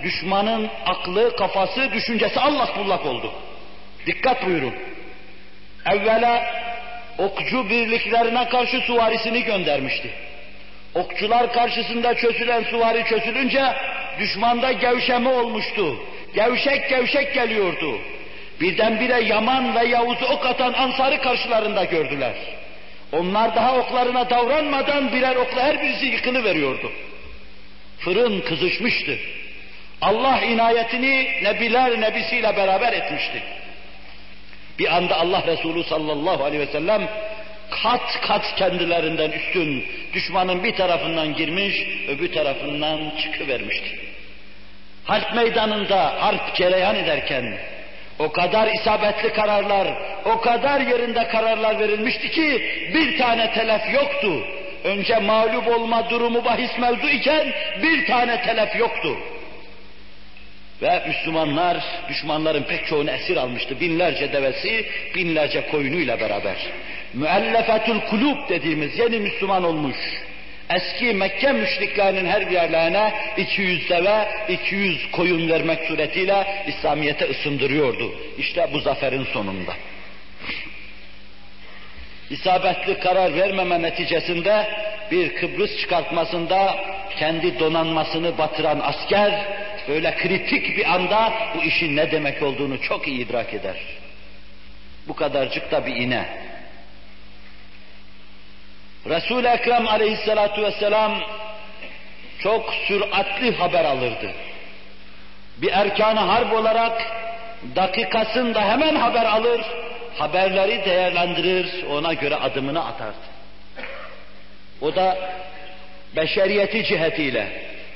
[0.02, 3.32] düşmanın aklı, kafası, düşüncesi allak bullak oldu.
[4.06, 4.74] Dikkat buyurun.
[5.86, 6.46] Evvela
[7.18, 10.10] okçu birliklerine karşı suvarisini göndermişti.
[10.94, 13.64] Okçular karşısında çözülen suvari çözülünce
[14.18, 15.96] düşmanda gevşeme olmuştu.
[16.34, 17.98] Gevşek gevşek geliyordu.
[18.60, 22.34] Birdenbire Yaman ve Yavuz'u ok atan Ansar'ı karşılarında gördüler.
[23.12, 26.92] Onlar daha oklarına davranmadan birer okla her birisi yıkılı veriyordu.
[27.98, 29.18] Fırın kızışmıştı.
[30.00, 33.42] Allah inayetini nebiler nebisiyle beraber etmişti.
[34.78, 37.08] Bir anda Allah Resulü sallallahu aleyhi ve sellem
[37.70, 41.74] kat kat kendilerinden üstün düşmanın bir tarafından girmiş,
[42.08, 43.98] öbür tarafından çıkıvermişti.
[45.04, 47.58] Harp meydanında harp cereyan ederken
[48.18, 49.88] o kadar isabetli kararlar,
[50.24, 52.62] o kadar yerinde kararlar verilmişti ki
[52.94, 54.44] bir tane telef yoktu.
[54.84, 59.16] Önce mağlup olma durumu bahis mevzu iken bir tane telef yoktu.
[60.82, 63.80] Ve Müslümanlar düşmanların pek çoğunu esir almıştı.
[63.80, 66.56] Binlerce devesi, binlerce koyunuyla beraber.
[67.14, 69.96] Müellefetül kulub dediğimiz yeni Müslüman olmuş.
[70.70, 78.14] Eski Mekke müşriklerinin her yerlerine 200 deve, 200 koyun vermek suretiyle İslamiyet'e ısındırıyordu.
[78.38, 79.74] İşte bu zaferin sonunda.
[82.30, 84.66] İsabetli karar vermeme neticesinde
[85.10, 86.78] bir Kıbrıs çıkartmasında
[87.18, 89.44] kendi donanmasını batıran asker
[89.88, 93.76] böyle kritik bir anda bu işin ne demek olduğunu çok iyi idrak eder.
[95.08, 96.53] Bu kadarcık da bir ine.
[99.08, 101.20] Resul-i Ekrem aleyhissalatu vesselam
[102.38, 104.32] çok süratli haber alırdı.
[105.56, 107.02] Bir erkan harp olarak
[107.76, 109.60] dakikasında hemen haber alır,
[110.18, 113.14] haberleri değerlendirir, ona göre adımını atar.
[114.80, 115.18] O da
[116.16, 117.46] beşeriyeti cihetiyle,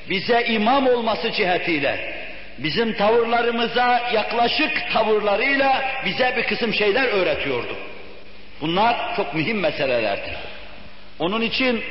[0.09, 2.15] bize imam olması cihetiyle,
[2.57, 7.75] bizim tavırlarımıza yaklaşık tavırlarıyla bize bir kısım şeyler öğretiyordu.
[8.61, 10.48] Bunlar çok mühim meselelerdir.
[11.19, 11.83] Onun için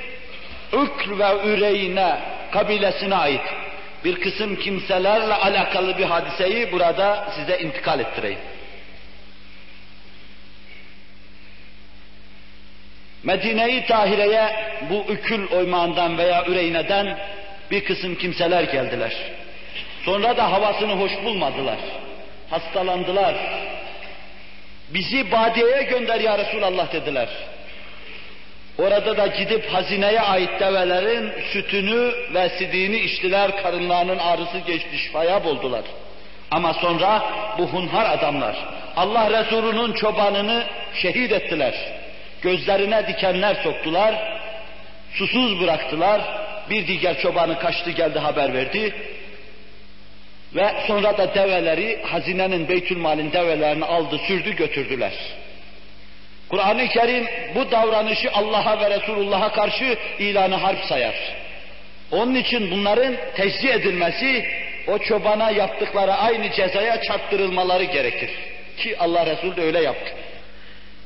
[0.72, 2.18] Ükr ve Üreyne
[2.52, 3.42] kabilesine ait
[4.04, 8.38] bir kısım kimselerle alakalı bir hadiseyi burada size intikal ettireyim.
[13.22, 14.50] Medine-i Tahire'ye
[14.90, 17.18] bu Ükül oymağından veya Üreyne'den
[17.70, 19.12] bir kısım kimseler geldiler.
[20.04, 21.78] Sonra da havasını hoş bulmadılar.
[22.50, 23.34] Hastalandılar.
[24.88, 27.28] Bizi Badiye'ye gönder ya Resulallah dediler.
[28.78, 35.82] Orada da gidip hazineye ait develerin sütünü ve sidiğini içtiler, karınlarının ağrısı geçti, şifaya buldular.
[36.50, 37.22] Ama sonra
[37.58, 38.56] bu hunhar adamlar
[38.96, 40.64] Allah Resulü'nün çobanını
[40.94, 41.74] şehit ettiler.
[42.42, 44.14] Gözlerine dikenler soktular,
[45.12, 46.20] susuz bıraktılar.
[46.70, 48.94] Bir diğer çobanı kaçtı geldi haber verdi.
[50.54, 55.12] Ve sonra da develeri hazinenin Beytülmal'in develerini aldı sürdü götürdüler.
[56.48, 61.14] Kur'an-ı Kerim bu davranışı Allah'a ve Resulullah'a karşı ilanı harp sayar.
[62.10, 64.44] Onun için bunların tecziye edilmesi,
[64.86, 68.30] o çobana yaptıkları aynı cezaya çarptırılmaları gerekir.
[68.76, 70.12] Ki Allah Resulü de öyle yaptı.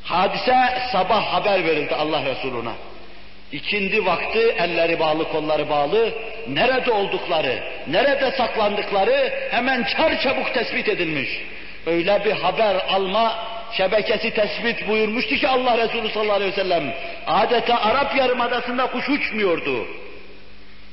[0.04, 0.56] Hadise
[0.92, 2.72] sabah haber verildi Allah Resuluna.
[3.52, 6.12] İkindi vakti elleri bağlı kolları bağlı,
[6.48, 11.28] nerede oldukları, nerede saklandıkları hemen çarçabuk tespit edilmiş.
[11.86, 13.38] Öyle bir haber alma
[13.72, 16.94] şebekesi tespit buyurmuştu ki Allah Resulü sallallahu aleyhi ve sellem
[17.26, 19.86] adeta Arap Yarımadası'nda kuş uçmuyordu.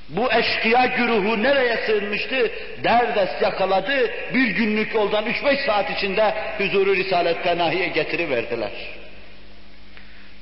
[0.09, 2.51] Bu eşkıya güruhu nereye sığınmıştı?
[2.83, 8.71] Derdest yakaladı, bir günlük yoldan üç beş saat içinde huzuru Risalet Penahi'ye getiriverdiler.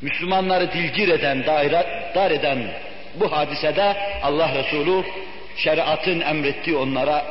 [0.02, 2.68] Müslümanları dilgir eden, daire, dar eden
[3.16, 5.04] bu hadisede Allah Resulü
[5.58, 7.26] şeriatın emrettiği onlara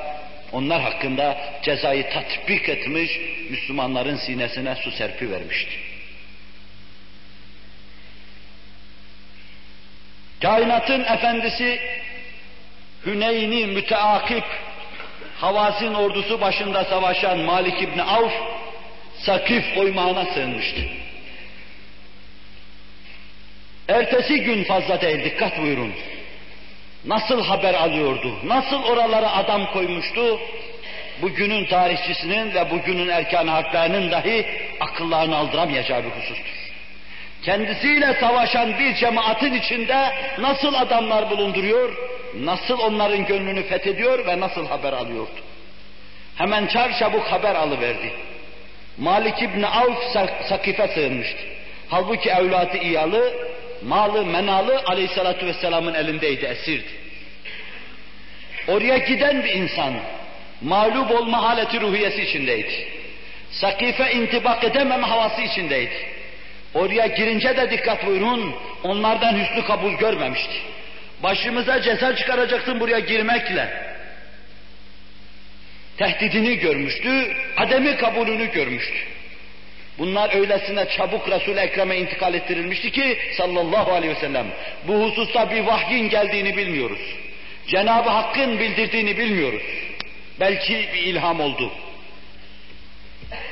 [0.53, 5.73] onlar hakkında cezayı tatbik etmiş, Müslümanların sinesine su serpi vermişti.
[10.43, 11.81] Kainatın efendisi
[13.07, 14.45] Hüneyni müteakip
[15.37, 18.33] Havazin ordusu başında savaşan Malik İbni Avf
[19.19, 20.81] Sakif oymağına sığınmıştı.
[23.89, 25.93] Ertesi gün fazla değil dikkat buyurun.
[27.07, 28.37] Nasıl haber alıyordu?
[28.45, 30.41] Nasıl oralara adam koymuştu?
[31.23, 34.47] Bugünün tarihçisinin ve bugünün erkan harplerinin dahi
[34.81, 36.73] akıllarını aldıramayacağı bir husustur.
[37.43, 41.97] Kendisiyle savaşan bir cemaatin içinde nasıl adamlar bulunduruyor,
[42.35, 45.41] nasıl onların gönlünü fethediyor ve nasıl haber alıyordu.
[46.37, 48.13] Hemen çarçabuk haber alıverdi.
[48.99, 49.99] Malik İbni Avf
[50.49, 51.43] Sakif'e sığınmıştı.
[51.89, 53.35] Halbuki evladı iyalı,
[53.83, 56.96] malı menalı aleyhissalatu vesselamın elindeydi, esirdi.
[58.69, 59.95] Oraya giden bir insan,
[60.63, 62.89] mağlup olma haleti ruhiyesi içindeydi.
[63.51, 65.97] Sakife intibak edememe havası içindeydi.
[66.75, 70.55] Oraya girince de dikkat buyurun, onlardan hüsnü kabul görmemişti.
[71.23, 73.69] Başımıza ceza çıkaracaksın buraya girmekle.
[75.97, 78.99] Tehdidini görmüştü, ademi kabulünü görmüştü.
[79.99, 84.47] Bunlar öylesine çabuk Resul-i Ekrem'e intikal ettirilmişti ki sallallahu aleyhi ve sellem
[84.89, 87.01] bu hususta bir vahyin geldiğini bilmiyoruz.
[87.67, 89.63] Cenab-ı Hakk'ın bildirdiğini bilmiyoruz.
[90.41, 91.73] Belki bir ilham oldu.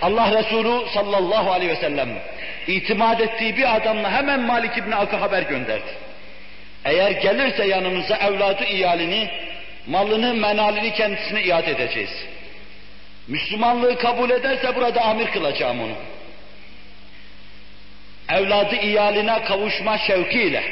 [0.02, 2.08] Allah Resulü sallallahu aleyhi ve sellem
[2.66, 6.04] itimat ettiği bir adamla hemen Malik İbni Ak'a haber gönderdi.
[6.84, 9.30] Eğer gelirse yanımıza evladı iyalini,
[9.86, 12.10] malını, menalini kendisine iade edeceğiz.
[13.28, 15.94] Müslümanlığı kabul ederse burada amir kılacağım onu.
[18.38, 20.62] Evladı iyaline kavuşma şevkiyle,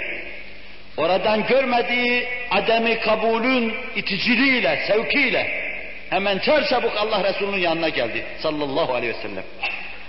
[0.97, 5.51] oradan görmediği ademi kabulün iticiliğiyle, sevkiyle
[6.11, 9.45] hemen çarçabuk Allah Resulü'nün yanına geldi sallallahu aleyhi ve sellem.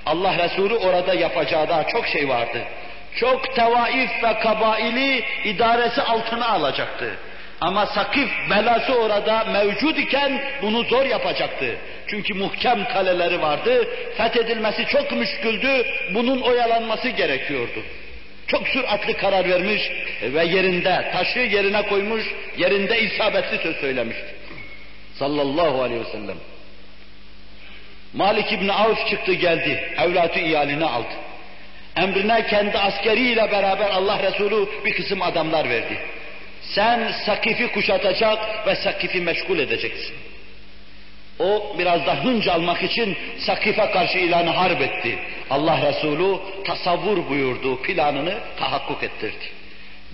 [0.05, 2.59] Allah Resulü orada yapacağı daha çok şey vardı.
[3.15, 7.17] çok tevaif ve kabaili idaresi altına alacaktı.
[7.61, 11.77] Ama Sakif belası orada mevcud iken bunu zor yapacaktı.
[12.07, 17.83] Çünkü muhkem kaleleri vardı, fethedilmesi çok müşküldü, bunun oyalanması gerekiyordu.
[18.47, 19.91] Çok süratli karar vermiş
[20.21, 22.23] ve yerinde, taşı yerine koymuş,
[22.57, 24.35] yerinde isabetli söz söylemişti.
[25.19, 26.37] Sallallahu aleyhi ve sellem.
[28.13, 31.13] Malik İbni Avf çıktı geldi, evlatı iyalini aldı.
[31.97, 35.97] Emrine kendi askeriyle beraber Allah Resulü bir kısım adamlar verdi.
[36.61, 40.15] Sen Sakif'i kuşatacak ve Sakif'i meşgul edeceksin.
[41.39, 45.19] O biraz da hınç almak için Sakif'e karşı ilanı harp etti.
[45.49, 49.45] Allah Resulü tasavvur buyurdu, planını tahakkuk ettirdi.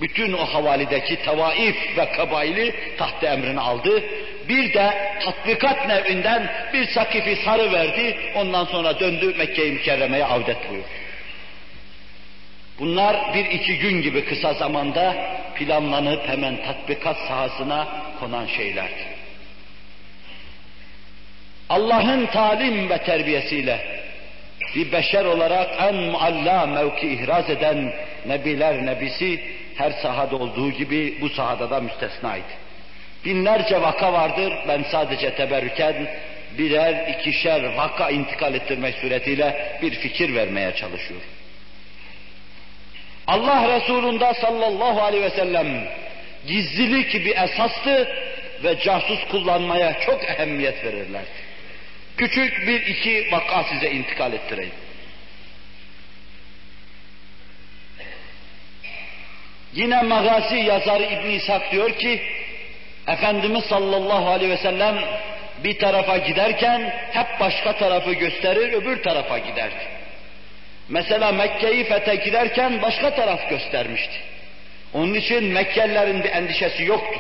[0.02, 4.04] Bütün o havalideki tavaif ve kabaili taht emrini aldı.
[4.50, 4.94] Bir de
[5.26, 8.18] tatbikat nevinden bir Sakif'i sarı verdi.
[8.36, 10.88] Ondan sonra döndü Mekke-i Mükerreme'ye avdet buyurdu.
[12.80, 15.16] Bunlar bir iki gün gibi kısa zamanda
[15.56, 17.88] planlanıp hemen tatbikat sahasına
[18.20, 19.19] konan şeylerdi.
[21.70, 23.80] Allah'ın talim ve terbiyesiyle
[24.76, 27.94] bir beşer olarak en mualla mevki ihraz eden
[28.26, 29.44] nebiler nebisi
[29.76, 32.46] her sahada olduğu gibi bu sahada da müstesnaydı.
[33.26, 36.08] Binlerce vaka vardır, ben sadece teberrüken
[36.58, 41.28] birer ikişer vaka intikal ettirmek suretiyle bir fikir vermeye çalışıyorum.
[43.28, 45.88] Allah Resulü'nde sallallahu aleyhi ve sellem
[46.48, 48.08] gizlilik bir esastı
[48.64, 51.39] ve casus kullanmaya çok ehemmiyet verirlerdi.
[52.20, 54.72] Küçük bir iki vaka size intikal ettireyim.
[59.74, 62.22] Yine Magazi yazarı İbn İshak diyor ki,
[63.08, 64.96] Efendimiz sallallahu aleyhi ve sellem
[65.64, 69.88] bir tarafa giderken hep başka tarafı gösterir, öbür tarafa giderdi.
[70.90, 74.16] Mesela Mekke'yi fethe giderken başka taraf göstermişti.
[74.94, 77.20] Onun için Mekkelilerin bir endişesi yoktu.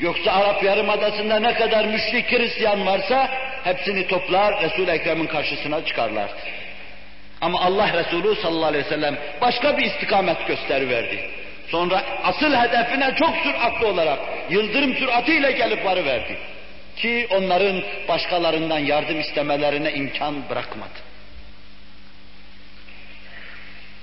[0.00, 3.28] Yoksa Arap Yarımadası'nda ne kadar müşrik Hristiyan varsa
[3.64, 6.40] hepsini toplar Resul-i Ekrem'in karşısına çıkarlardı.
[7.40, 11.30] Ama Allah Resulü sallallahu aleyhi ve sellem başka bir istikamet gösteriverdi.
[11.68, 14.18] Sonra asıl hedefine çok süratli olarak
[14.50, 16.38] yıldırım süratiyle gelip varıverdi.
[16.96, 20.98] Ki onların başkalarından yardım istemelerine imkan bırakmadı.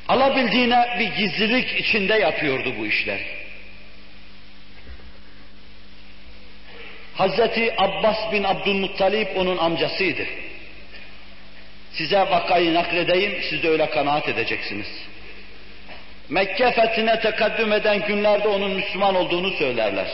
[0.07, 3.19] Alabildiğine bir gizlilik içinde yapıyordu bu işler.
[7.18, 10.26] Hazreti Abbas bin Abdülmuttalip onun amcasıydı.
[11.93, 14.88] Size vakayı nakledeyim, siz de öyle kanaat edeceksiniz.
[16.30, 20.07] Mekke fethine tekaddüm eden günlerde onun Müslüman olduğunu söylerler.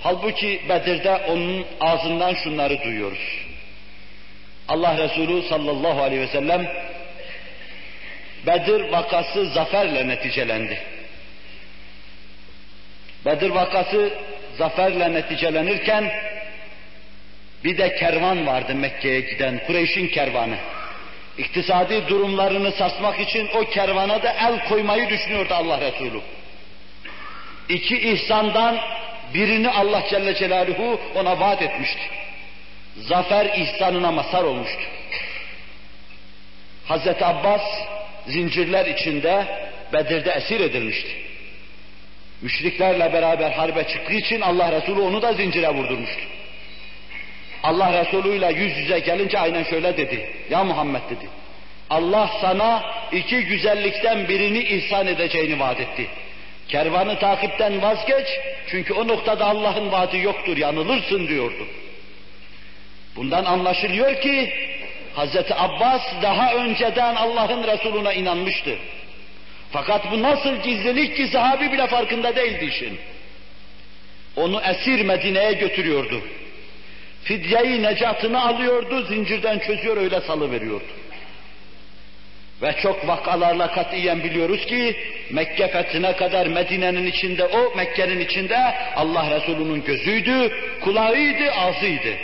[0.00, 3.46] Halbuki Bedir'de onun ağzından şunları duyuyoruz.
[4.68, 6.66] Allah Resulü sallallahu aleyhi ve sellem
[8.46, 10.82] Bedir vakası zaferle neticelendi.
[13.24, 14.12] Bedir vakası
[14.58, 16.12] zaferle neticelenirken
[17.64, 20.56] bir de kervan vardı Mekke'ye giden Kureyş'in kervanı.
[21.38, 26.20] İktisadi durumlarını sarsmak için o kervana da el koymayı düşünüyordu Allah Resulü.
[27.68, 28.78] İki ihsandan
[29.34, 32.00] birini Allah Celle Celaluhu ona vaat etmişti.
[32.96, 34.82] Zafer ihsanına mazhar olmuştu.
[36.84, 37.62] Hazreti Abbas
[38.26, 39.44] zincirler içinde
[39.92, 41.33] Bedir'de esir edilmişti.
[42.44, 46.22] Müşriklerle beraber harbe çıktığı için Allah Resulü onu da zincire vurdurmuştu.
[47.62, 50.30] Allah Resulü ile yüz yüze gelince aynen şöyle dedi.
[50.50, 51.28] Ya Muhammed dedi.
[51.90, 52.82] Allah sana
[53.12, 56.06] iki güzellikten birini ihsan edeceğini vaat etti.
[56.68, 58.26] Kervanı takipten vazgeç
[58.66, 61.66] çünkü o noktada Allah'ın vaadi yoktur yanılırsın diyordu.
[63.16, 64.52] Bundan anlaşılıyor ki
[65.14, 68.78] Hazreti Abbas daha önceden Allah'ın Resuluna inanmıştı.
[69.74, 72.98] Fakat bu nasıl gizlilik ki sahabi bile farkında değildi işin.
[74.36, 76.20] Onu esir Medine'ye götürüyordu.
[77.24, 80.84] Fidyeyi necatını alıyordu, zincirden çözüyor öyle salı veriyordu.
[82.62, 84.96] Ve çok vakalarla katiyen biliyoruz ki
[85.30, 88.58] Mekke fethine kadar Medine'nin içinde o, Mekke'nin içinde
[88.96, 92.14] Allah Resulü'nün gözüydü, kulağıydı, ağzıydı.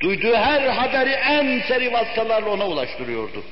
[0.00, 3.44] Duyduğu her haberi en seri vasıtalarla ona ulaştırıyordu.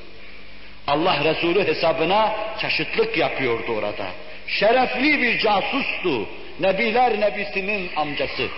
[0.86, 4.06] Allah Resulü hesabına çeşitlik yapıyordu orada.
[4.46, 6.28] Şerefli bir casustu.
[6.60, 8.48] Nebiler nebisinin amcası.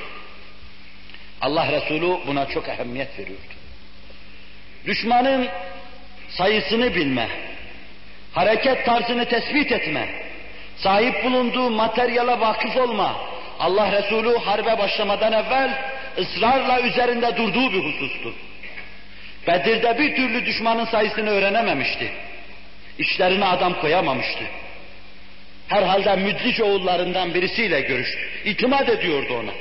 [1.41, 3.43] Allah Resulü buna çok ehemmiyet veriyordu.
[4.87, 5.49] Düşmanın
[6.29, 7.29] sayısını bilme,
[8.33, 10.09] hareket tarzını tespit etme,
[10.77, 13.17] sahip bulunduğu materyale vakıf olma,
[13.61, 15.71] Allah Resulü harbe başlamadan evvel
[16.19, 18.35] ısrarla üzerinde durduğu bir husustu.
[19.47, 22.13] Bedir'de bir türlü düşmanın sayısını öğrenememişti.
[22.99, 24.45] İşlerine adam koyamamıştı.
[25.69, 28.19] Herhalde müdriç oğullarından birisiyle görüştü.
[28.45, 29.53] İtimat ediyordu ona.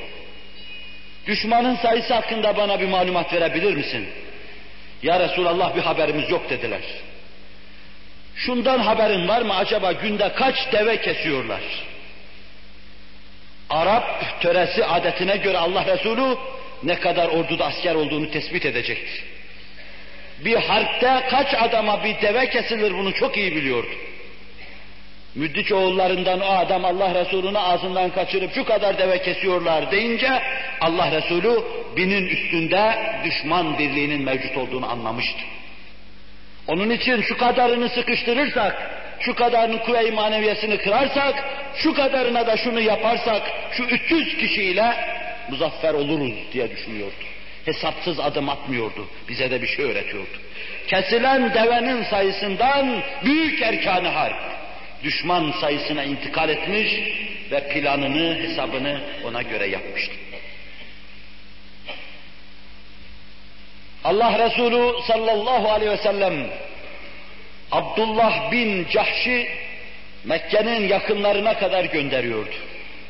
[1.27, 4.07] Düşmanın sayısı hakkında bana bir malumat verebilir misin?
[5.03, 6.81] Ya Resulallah bir haberimiz yok dediler.
[8.35, 11.61] Şundan haberin var mı acaba günde kaç deve kesiyorlar?
[13.69, 16.37] Arap töresi adetine göre Allah Resulü
[16.83, 19.36] ne kadar orduda asker olduğunu tespit edecekti.
[20.45, 23.89] Bir harpte kaç adama bir deve kesilir bunu çok iyi biliyordu.
[25.35, 30.41] Müddiç oğullarından o adam Allah Resulü'nü ağzından kaçırıp şu kadar deve kesiyorlar deyince
[30.81, 31.61] Allah Resulü
[31.97, 35.41] binin üstünde düşman birliğinin mevcut olduğunu anlamıştı.
[36.67, 43.41] Onun için şu kadarını sıkıştırırsak, şu kadarını kuvve-i maneviyesini kırarsak, şu kadarına da şunu yaparsak,
[43.71, 44.93] şu 300 kişiyle
[45.49, 47.36] muzaffer oluruz diye düşünüyordu.
[47.67, 50.37] Hesapsız adım atmıyordu, bize de bir şey öğretiyordu.
[50.87, 54.41] Kesilen devenin sayısından büyük erkanı harp,
[55.03, 56.93] düşman sayısına intikal etmiş
[57.51, 60.13] ve planını, hesabını ona göre yapmıştı.
[64.03, 66.47] Allah Resulü sallallahu aleyhi ve sellem
[67.71, 69.47] Abdullah bin Cahş'i
[70.23, 72.55] Mekke'nin yakınlarına kadar gönderiyordu.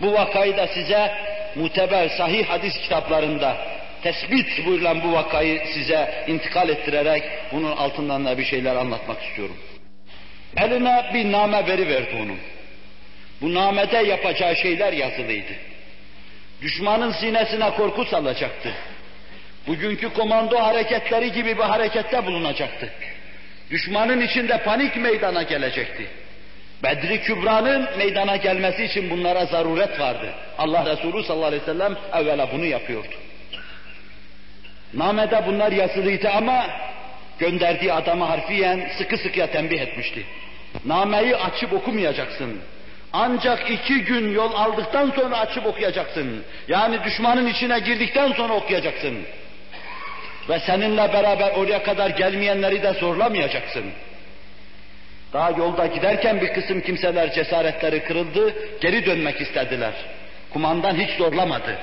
[0.01, 1.12] Bu vakayı da size
[1.55, 8.45] muteber sahih hadis kitaplarında tespit buyurulan bu vakayı size intikal ettirerek bunun altından da bir
[8.45, 9.58] şeyler anlatmak istiyorum.
[10.58, 12.39] Eline bir name veri verdi onun.
[13.41, 15.54] Bu namede yapacağı şeyler yazılıydı.
[16.62, 18.74] Düşmanın sinesine korku salacaktı.
[19.68, 22.89] Bugünkü komando hareketleri gibi bir harekette bulunacaktı.
[23.72, 26.08] Düşmanın içinde panik meydana gelecekti.
[26.84, 30.34] Bedri Kübra'nın meydana gelmesi için bunlara zaruret vardı.
[30.58, 33.16] Allah Resulü sallallahu aleyhi ve sellem evvela bunu yapıyordu.
[34.94, 36.66] Namede bunlar yazılıydı ama
[37.40, 40.26] gönderdiği adamı harfiyen sıkı sıkıya tembih etmişti.
[40.86, 42.62] Nameyi açıp okumayacaksın.
[43.14, 46.44] Ancak iki gün yol aldıktan sonra açıp okuyacaksın.
[46.68, 49.18] Yani düşmanın içine girdikten sonra okuyacaksın.
[50.50, 53.86] Ve seninle beraber oraya kadar gelmeyenleri de zorlamayacaksın.
[55.34, 59.94] Daha yolda giderken bir kısım kimseler cesaretleri kırıldı, geri dönmek istediler.
[60.54, 61.78] Kumandan hiç zorlamadı.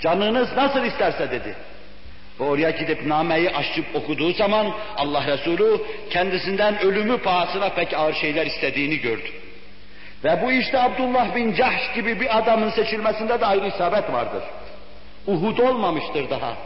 [0.00, 1.54] Canınız nasıl isterse dedi.
[2.40, 5.80] Ve oraya gidip nameyi açıp okuduğu zaman Allah Resulü
[6.10, 9.28] kendisinden ölümü pahasına pek ağır şeyler istediğini gördü.
[10.24, 14.42] Ve bu işte Abdullah bin Cahş gibi bir adamın seçilmesinde de ayrı isabet vardır.
[15.26, 16.56] Uhud olmamıştır daha.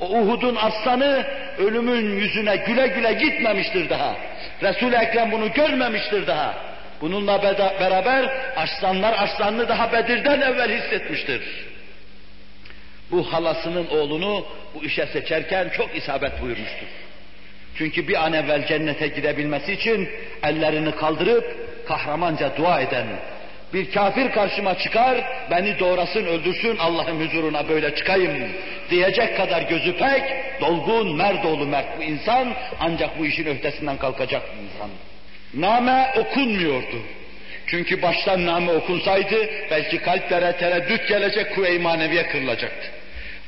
[0.00, 1.26] O Uhud'un aslanı
[1.58, 4.16] ölümün yüzüne güle güle gitmemiştir daha.
[4.62, 6.54] Resul-i Ekrem bunu görmemiştir daha.
[7.00, 7.42] Bununla
[7.80, 11.69] beraber aslanlar aslanını daha Bedir'den evvel hissetmiştir.
[13.12, 16.86] Bu halasının oğlunu bu işe seçerken çok isabet buyurmuştur.
[17.78, 20.08] Çünkü bir an evvel cennete gidebilmesi için
[20.42, 21.44] ellerini kaldırıp
[21.88, 23.06] kahramanca dua eden,
[23.74, 28.48] bir kafir karşıma çıkar, beni doğrasın öldürsün Allah'ın huzuruna böyle çıkayım
[28.90, 30.22] diyecek kadar gözü pek,
[30.60, 34.90] dolgun, merdoğlu mert bu insan, ancak bu işin öhtesinden kalkacak bir insan.
[35.54, 36.96] Name okunmuyordu.
[37.66, 42.99] Çünkü baştan name okunsaydı belki kalplere tereddüt gelecek, kuvve-i maneviye kırılacaktı.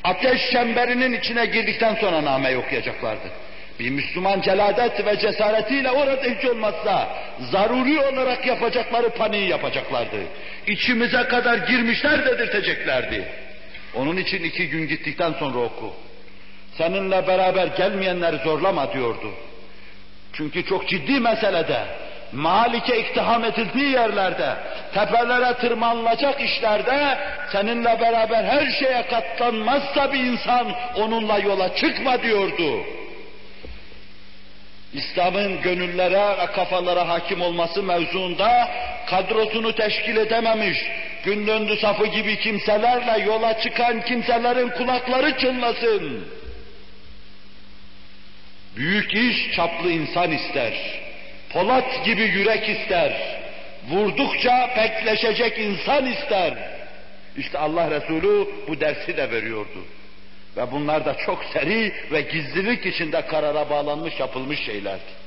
[0.04, 3.30] Ateş çemberinin içine girdikten sonra nameyi okuyacaklardı.
[3.80, 7.08] Bir Müslüman celadet ve cesaretiyle orada hiç olmazsa
[7.40, 10.16] zaruri olarak yapacakları paniği yapacaklardı.
[10.66, 13.24] İçimize kadar girmişler dedirteceklerdi.
[13.94, 15.92] Onun için iki gün gittikten sonra oku.
[16.78, 19.30] Seninle beraber gelmeyenleri zorlama diyordu.
[20.32, 21.80] Çünkü çok ciddi meselede,
[22.32, 24.56] Malike iktiham edildiği yerlerde,
[24.94, 27.18] tepelere tırmanılacak işlerde
[27.52, 32.80] seninle beraber her şeye katlanmazsa bir insan onunla yola çıkma diyordu.
[34.92, 38.70] İslam'ın gönüllere ve kafalara hakim olması mevzuunda
[39.06, 40.78] kadrosunu teşkil edememiş,
[41.24, 46.28] gün döndü safı gibi kimselerle yola çıkan kimselerin kulakları çınlasın.
[48.76, 51.01] Büyük iş çaplı insan ister.
[51.52, 53.12] Polat gibi yürek ister.
[53.88, 56.54] Vurdukça pekleşecek insan ister.
[57.36, 59.84] İşte Allah Resulü bu dersi de veriyordu.
[60.56, 65.22] Ve bunlar da çok seri ve gizlilik içinde karara bağlanmış yapılmış şeylerdi.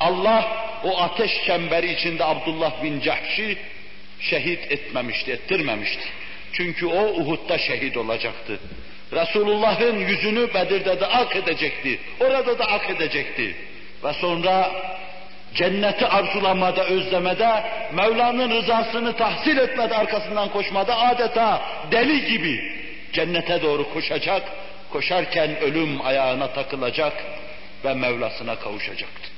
[0.00, 3.56] Allah o ateş çemberi içinde Abdullah bin Cahş'i
[4.20, 6.04] şehit etmemişti, ettirmemişti.
[6.52, 8.60] Çünkü o Uhud'da şehit olacaktı.
[9.12, 11.98] Resulullah'ın yüzünü Bedir'de de ak edecekti.
[12.20, 13.56] Orada da ak edecekti.
[14.04, 14.72] Ve sonra
[15.54, 24.42] Cenneti arzulamada, özlemede, Mevla'nın rızasını tahsil etmede, arkasından koşmada adeta deli gibi cennete doğru koşacak,
[24.90, 27.12] koşarken ölüm ayağına takılacak
[27.84, 29.34] ve Mevlasına kavuşacaktı.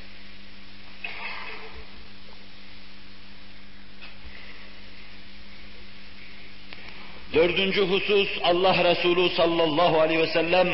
[7.34, 10.68] Dördüncü husus Allah Resulü sallallahu aleyhi ve sellem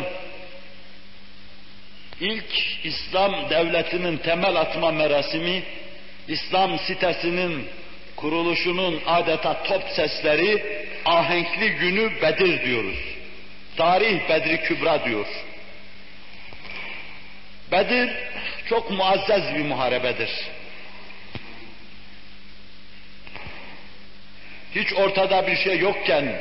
[2.23, 5.63] ilk İslam devletinin temel atma merasimi,
[6.29, 7.69] İslam sitesinin
[8.17, 10.63] kuruluşunun adeta top sesleri
[11.05, 12.99] ahenkli günü Bedir diyoruz.
[13.77, 15.27] Tarih Bedri Kübra diyor.
[17.73, 18.11] Bedir
[18.69, 20.31] çok muazzez bir muharebedir.
[24.75, 26.39] Hiç ortada bir şey yokken,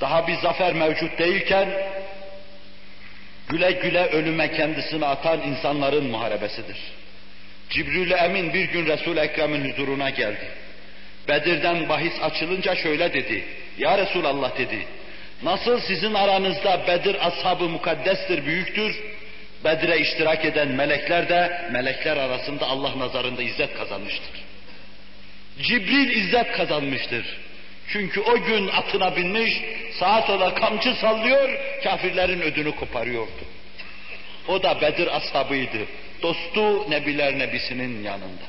[0.00, 1.68] daha bir zafer mevcut değilken,
[3.48, 6.76] güle güle ölüme kendisini atan insanların muharebesidir.
[7.70, 10.48] Cibril Emin bir gün Resul-i Ekrem'in huzuruna geldi.
[11.28, 13.44] Bedir'den bahis açılınca şöyle dedi.
[13.78, 14.86] Ya Resulallah dedi.
[15.42, 18.96] Nasıl sizin aranızda Bedir ashabı mukaddestir, büyüktür.
[19.64, 24.40] Bedir'e iştirak eden melekler de melekler arasında Allah nazarında izzet kazanmıştır.
[25.62, 27.24] Cibril izzet kazanmıştır.
[27.88, 29.52] Çünkü o gün atına binmiş,
[29.98, 33.44] sağa sola kamçı sallıyor, kafirlerin ödünü koparıyordu.
[34.48, 35.78] O da Bedir ashabıydı.
[36.22, 38.44] Dostu Nebiler Nebisi'nin yanında.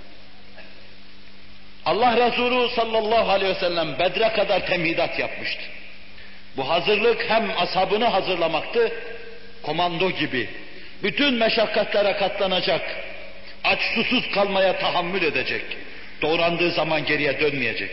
[1.85, 5.63] Allah Resulü sallallahu aleyhi ve sellem Bedre kadar temhidat yapmıştı.
[6.57, 8.91] Bu hazırlık hem ashabını hazırlamaktı,
[9.63, 10.49] komando gibi.
[11.03, 12.81] Bütün meşakkatlere katlanacak,
[13.63, 15.63] aç susuz kalmaya tahammül edecek,
[16.21, 17.91] doğrandığı zaman geriye dönmeyecek.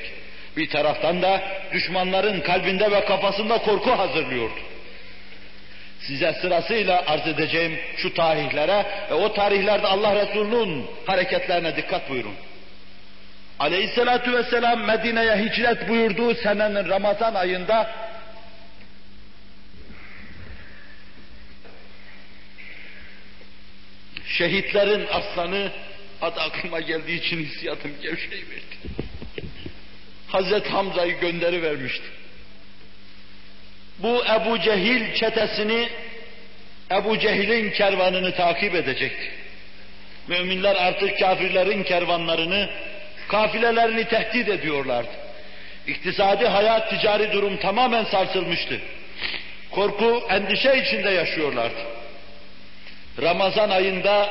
[0.57, 1.43] Bir taraftan da
[1.73, 4.61] düşmanların kalbinde ve kafasında korku hazırlıyordu.
[6.01, 12.35] Size sırasıyla arz edeceğim şu tarihlere ve o tarihlerde Allah Resulü'nün hareketlerine dikkat buyurun.
[13.59, 17.91] Aleyhisselatu vesselam Medine'ye hicret buyurduğu senenin Ramazan ayında
[24.27, 25.73] şehitlerin aslanı
[26.23, 28.77] adı aklıma geldiği için hissiyatım gevşeyiverdi.
[30.29, 32.05] Hazreti Hamza'yı gönderi vermişti.
[33.99, 35.89] Bu Ebu Cehil çetesini
[36.91, 39.31] Ebu Cehil'in kervanını takip edecekti.
[40.29, 42.70] Müminler artık kafirlerin kervanlarını,
[43.29, 45.11] kafilelerini tehdit ediyorlardı.
[45.87, 48.81] İktisadi hayat, ticari durum tamamen sarsılmıştı.
[49.70, 51.81] Korku, endişe içinde yaşıyorlardı.
[53.22, 54.31] Ramazan ayında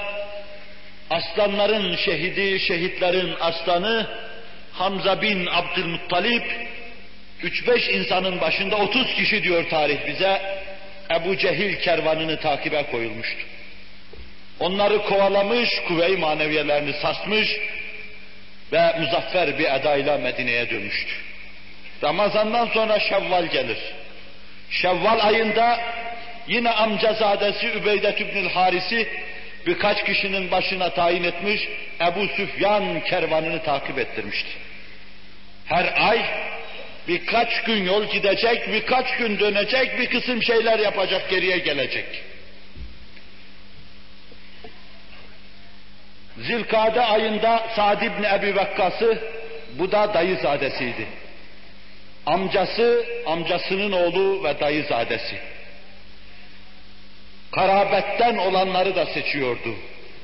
[1.09, 4.07] aslanların şehidi, şehitlerin aslanı
[4.77, 6.43] Hamza bin Abdülmuttalip
[7.43, 10.41] 3-5 insanın başında 30 kişi diyor tarih bize
[11.11, 13.41] Ebu Cehil kervanını takibe koyulmuştu.
[14.59, 17.57] Onları kovalamış, kuvve-i maneviyelerini sarsmış
[18.71, 21.13] ve muzaffer bir edayla Medine'ye dönmüştü.
[22.03, 23.77] Ramazandan sonra Şevval gelir.
[24.69, 25.79] Şevval ayında
[26.47, 29.07] yine amcazadesi Übeydet İbnül Haris'i
[29.65, 31.69] birkaç kişinin başına tayin etmiş,
[32.01, 34.49] Ebu Süfyan kervanını takip ettirmişti.
[35.65, 36.25] Her ay
[37.07, 42.05] birkaç gün yol gidecek, birkaç gün dönecek, bir kısım şeyler yapacak, geriye gelecek.
[46.37, 49.19] Zilkade ayında Sa'd ibn Ebi Vakkas'ı,
[49.79, 51.07] bu da dayızadesiydi.
[52.25, 55.54] Amcası, amcasının oğlu ve dayızadesi.
[57.55, 59.75] Karabetten olanları da seçiyordu.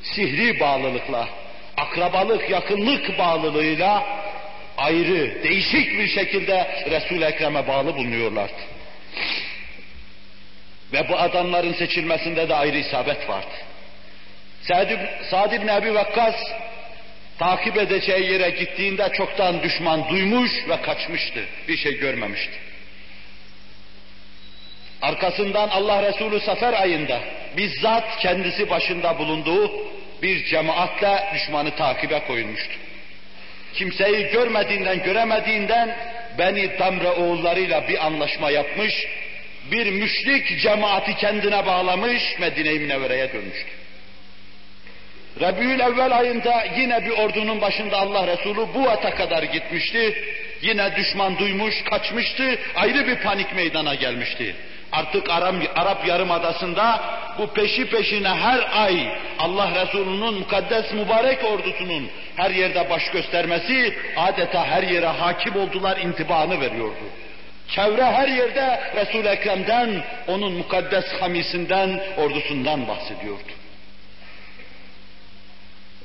[0.03, 1.29] Sihri bağlılıkla,
[1.77, 4.03] akrabalık, yakınlık bağlılığıyla
[4.77, 8.61] ayrı, değişik bir şekilde Resul-i Ekrem'e bağlı bulunuyorlardı.
[10.93, 13.55] Ve bu adamların seçilmesinde de ayrı isabet vardı.
[15.29, 16.35] Sa'd ibn Ebi Vakkas
[17.39, 21.43] takip edeceği yere gittiğinde çoktan düşman duymuş ve kaçmıştı.
[21.67, 22.70] Bir şey görmemişti.
[25.01, 27.19] Arkasından Allah Resulü Safer ayında
[27.57, 29.71] bizzat kendisi başında bulunduğu
[30.21, 32.73] bir cemaatle düşmanı takibe koyulmuştu.
[33.73, 35.97] Kimseyi görmediğinden, göremediğinden
[36.37, 39.07] Beni Damre oğullarıyla bir anlaşma yapmış,
[39.71, 43.71] bir müşrik cemaati kendine bağlamış, Medine-i Münevvere'ye dönmüştü.
[45.41, 50.23] Rabiül evvel ayında yine bir ordunun başında Allah Resulü bu ata kadar gitmişti.
[50.61, 54.55] Yine düşman duymuş, kaçmıştı, ayrı bir panik meydana gelmişti.
[54.91, 56.99] Artık Arap, Arap Yarımadası'nda
[57.37, 59.07] bu peşi peşine her ay
[59.39, 66.61] Allah Resulü'nün mukaddes mübarek ordusunun her yerde baş göstermesi adeta her yere hakim oldular intibahını
[66.61, 67.03] veriyordu.
[67.67, 73.60] Çevre her yerde Resul-i Ekrem'den, onun mukaddes hamisinden, ordusundan bahsediyordu.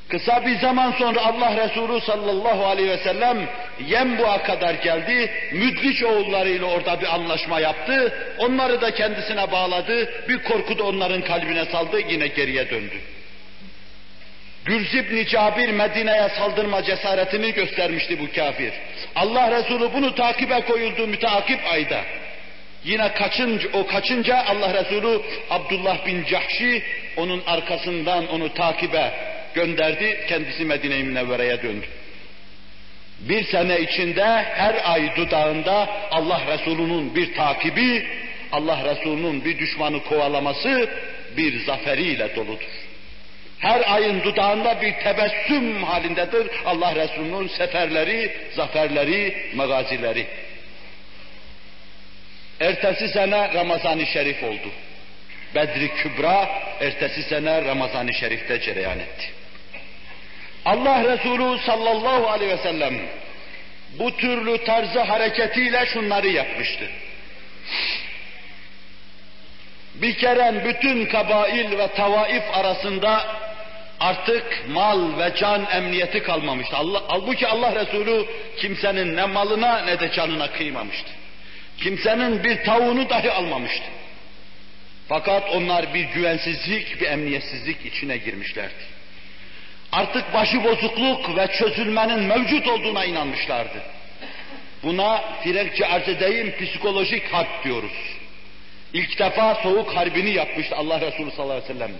[0.08, 3.48] Kısa bir zaman sonra Allah Resulü sallallahu aleyhi ve sellem
[3.86, 5.30] Yembu'a kadar geldi.
[5.52, 8.12] Müdliç oğullarıyla orada bir anlaşma yaptı.
[8.38, 10.28] Onları da kendisine bağladı.
[10.28, 12.00] Bir korku da onların kalbine saldı.
[12.08, 13.00] Yine geriye döndü.
[14.64, 18.72] Gürz ibn Cabir Medine'ye saldırma cesaretini göstermişti bu kafir.
[19.16, 22.00] Allah Resulü bunu takibe koyuldu müteakip ayda.
[22.84, 26.82] Yine kaçınca, o kaçınca Allah Resulü Abdullah bin Cahşi
[27.16, 29.12] onun arkasından onu takibe
[29.56, 30.08] gönderdi.
[30.28, 31.86] Kendisi Medine-i Münevvere'ye döndü.
[33.20, 38.06] Bir sene içinde her ay dudağında Allah Resulü'nün bir takibi,
[38.52, 40.90] Allah Resulü'nün bir düşmanı kovalaması
[41.36, 42.86] bir zaferiyle doludur.
[43.58, 50.26] Her ayın dudağında bir tebessüm halindedir Allah Resulü'nün seferleri, zaferleri, magazileri.
[52.60, 54.70] Ertesi sene Ramazan-ı Şerif oldu.
[55.54, 56.48] Bedri Kübra
[56.80, 59.26] ertesi sene Ramazan-ı Şerif'te cereyan etti.
[60.66, 62.94] Allah Resulü sallallahu aleyhi ve sellem
[63.98, 66.90] bu türlü tarzı hareketiyle şunları yapmıştı.
[69.94, 73.36] Bir kere bütün kabail ve tavaif arasında
[74.00, 76.76] artık mal ve can emniyeti kalmamıştı.
[76.76, 81.10] Allah, halbuki Allah Resulü kimsenin ne malına ne de canına kıymamıştı.
[81.78, 83.86] Kimsenin bir tavuğunu dahi almamıştı.
[85.08, 88.95] Fakat onlar bir güvensizlik, bir emniyetsizlik içine girmişlerdi.
[89.96, 93.82] Artık başıbozukluk ve çözülmenin mevcut olduğuna inanmışlardı.
[94.82, 97.92] Buna Firekçi arz edeyim psikolojik harp diyoruz.
[98.92, 101.90] İlk defa soğuk harbini yapmıştı Allah Resulü sallallahu aleyhi ve sellem.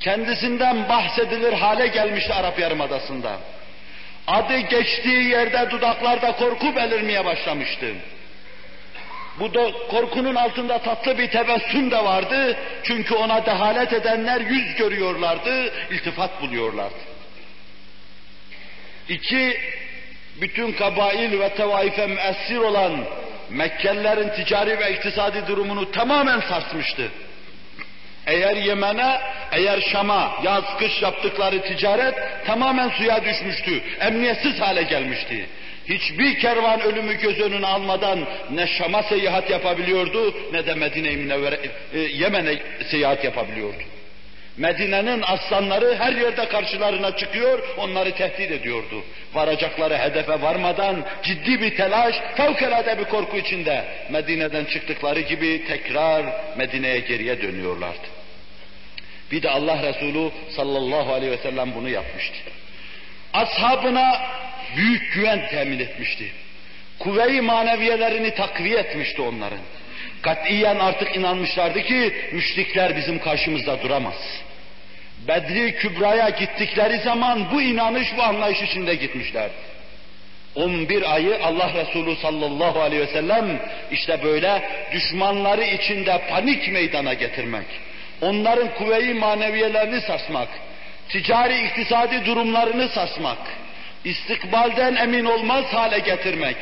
[0.00, 3.36] Kendisinden bahsedilir hale gelmişti Arap Yarımadası'nda.
[4.26, 7.86] Adı geçtiği yerde dudaklarda korku belirmeye başlamıştı.
[9.40, 12.56] Bu da korkunun altında tatlı bir tebessüm de vardı.
[12.84, 16.94] Çünkü ona dehalet edenler yüz görüyorlardı, iltifat buluyorlardı.
[19.08, 19.60] İki,
[20.40, 23.04] bütün kabail ve tevaife müessir olan
[23.50, 27.10] Mekkelilerin ticari ve iktisadi durumunu tamamen sarsmıştı.
[28.26, 29.20] Eğer Yemen'e,
[29.52, 32.14] eğer Şam'a yaz kış yaptıkları ticaret
[32.46, 35.48] tamamen suya düşmüştü, emniyetsiz hale gelmişti.
[35.88, 41.60] Hiçbir kervan ölümü göz önüne almadan ne Şam'a seyahat yapabiliyordu ne de Medine-i Münevvere,
[41.94, 43.82] e, Yemen'e seyahat yapabiliyordu.
[44.56, 49.04] Medine'nin aslanları her yerde karşılarına çıkıyor, onları tehdit ediyordu.
[49.34, 56.24] Varacakları hedefe varmadan ciddi bir telaş, fevkalade bir korku içinde Medine'den çıktıkları gibi tekrar
[56.56, 58.06] Medine'ye geriye dönüyorlardı.
[59.32, 62.36] Bir de Allah Resulü sallallahu aleyhi ve sellem bunu yapmıştı.
[63.32, 64.20] Ashabına
[64.76, 66.32] büyük güven temin etmişti.
[66.98, 69.58] Kuvve-i maneviyelerini takviye etmişti onların.
[70.22, 74.42] Katiyen artık inanmışlardı ki müşrikler bizim karşımızda duramaz.
[75.28, 79.74] Bedri Kübra'ya gittikleri zaman bu inanış, bu anlayış içinde gitmişlerdi.
[80.54, 83.60] 11 ayı Allah Resulü sallallahu aleyhi ve sellem
[83.90, 84.62] işte böyle
[84.92, 87.66] düşmanları içinde panik meydana getirmek,
[88.20, 90.48] onların kuvve-i maneviyelerini sarsmak,
[91.08, 93.38] ticari iktisadi durumlarını sarsmak,
[94.04, 96.56] istikbalden emin olmaz hale getirmek,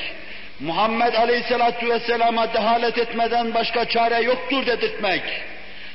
[0.60, 5.22] Muhammed Aleyhisselatü Vesselam'a dehalet etmeden başka çare yoktur dedirtmek,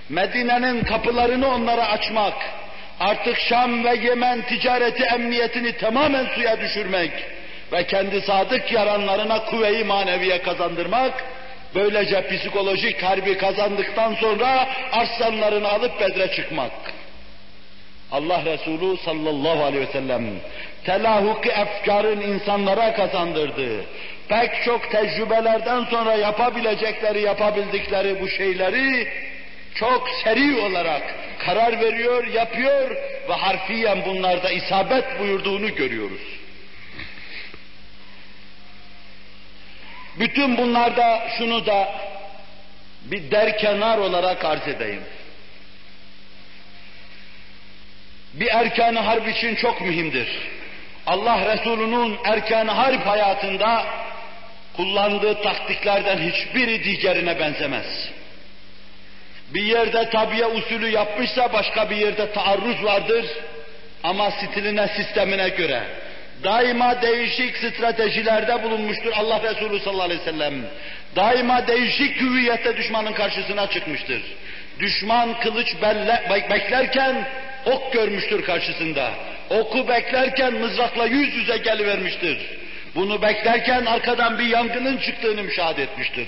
[0.09, 2.33] Medine'nin kapılarını onlara açmak,
[2.99, 7.11] artık Şam ve Yemen ticareti emniyetini tamamen suya düşürmek
[7.71, 11.23] ve kendi sadık yaranlarına kuvve-i maneviye kazandırmak,
[11.75, 16.71] böylece psikolojik harbi kazandıktan sonra arslanlarını alıp bedre çıkmak.
[18.11, 20.23] Allah Resulü sallallahu aleyhi ve sellem
[20.83, 23.85] telahuki efkarın insanlara kazandırdığı,
[24.27, 29.07] pek çok tecrübelerden sonra yapabilecekleri, yapabildikleri bu şeyleri
[29.75, 32.89] çok seri olarak karar veriyor, yapıyor
[33.29, 36.21] ve harfiyen bunlarda isabet buyurduğunu görüyoruz.
[40.19, 41.87] Bütün bunlarda şunu da
[43.03, 45.03] bir derkenar olarak arz edeyim.
[48.39, 50.27] Bir erkan harp için çok mühimdir.
[51.07, 53.85] Allah Resulü'nün erkan harp hayatında
[54.75, 58.09] kullandığı taktiklerden hiçbiri diğerine benzemez.
[59.53, 63.25] Bir yerde tabiye usulü yapmışsa başka bir yerde taarruz vardır
[64.03, 65.83] ama stiline, sistemine göre.
[66.43, 70.53] Daima değişik stratejilerde bulunmuştur Allah Resulü sallallahu aleyhi ve sellem.
[71.15, 74.21] Daima değişik hüviyette düşmanın karşısına çıkmıştır.
[74.79, 77.27] Düşman kılıç belle, beklerken
[77.65, 79.11] ok görmüştür karşısında.
[79.49, 82.37] Oku beklerken mızrakla yüz yüze gelivermiştir.
[82.95, 86.27] Bunu beklerken arkadan bir yangının çıktığını müşahede etmiştir.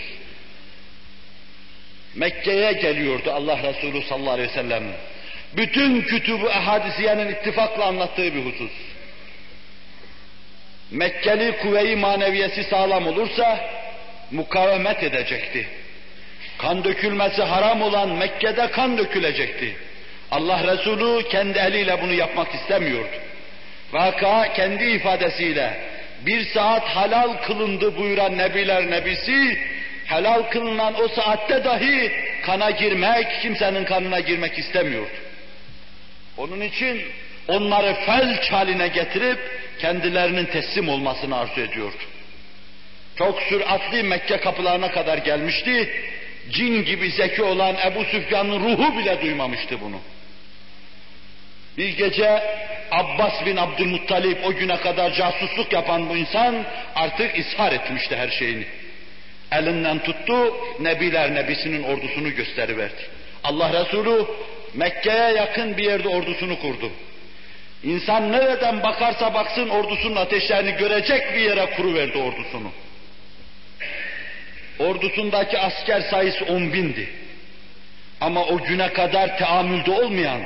[2.16, 4.84] Mekke'ye geliyordu Allah Resulü sallallahu aleyhi ve sellem.
[5.58, 8.72] Bütün kütübü ehadisiyenin ittifakla anlattığı bir husus.
[10.92, 13.60] Mekkeli kuvve-i maneviyesi sağlam olursa
[14.32, 15.68] mukavemet edecekti.
[16.58, 19.76] Kan dökülmesi haram olan Mekke'de kan dökülecekti.
[20.32, 23.16] Allah Resulü kendi eliyle bunu yapmak istemiyordu.
[23.92, 25.90] Vaka kendi ifadesiyle
[26.26, 29.60] bir saat halal kılındı buyuran nebiler nebisi,
[30.06, 32.12] helal kılınan o saatte dahi
[32.46, 35.18] kana girmek, kimsenin kanına girmek istemiyordu.
[36.38, 37.02] Onun için
[37.48, 39.40] onları felç haline getirip
[39.80, 42.04] kendilerinin teslim olmasını arzu ediyordu.
[43.18, 45.90] Çok süratli Mekke kapılarına kadar gelmişti.
[46.52, 50.00] Cin gibi zeki olan Ebu Süfyan'ın ruhu bile duymamıştı bunu.
[51.80, 52.44] Bir gece
[52.92, 56.66] Abbas bin Abdülmuttalip o güne kadar casusluk yapan bu insan
[56.96, 58.66] artık ishar etmişti her şeyini.
[59.52, 63.02] Elinden tuttu, Nebiler Nebisinin ordusunu gösteriverdi.
[63.44, 64.26] Allah Resulü
[64.74, 66.92] Mekke'ye yakın bir yerde ordusunu kurdu.
[67.84, 72.72] İnsan nereden bakarsa baksın ordusunun ateşlerini görecek bir yere kuruverdi ordusunu.
[74.80, 77.10] Ordusundaki asker sayısı on bindi.
[78.22, 80.42] Ama o güne kadar teamülde olmayan,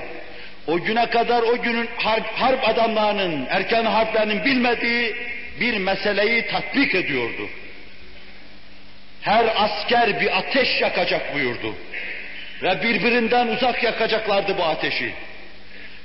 [0.68, 5.16] o güne kadar o günün harp, harp adamlarının, erken harplerinin bilmediği
[5.60, 7.50] bir meseleyi tatbik ediyordu.
[9.22, 11.76] Her asker bir ateş yakacak buyurdu.
[12.64, 15.14] Ve birbirinden uzak yakacaklardı bu ateşi.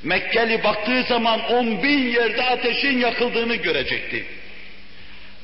[0.03, 4.25] Mekkeli baktığı zaman on bin yerde ateşin yakıldığını görecekti.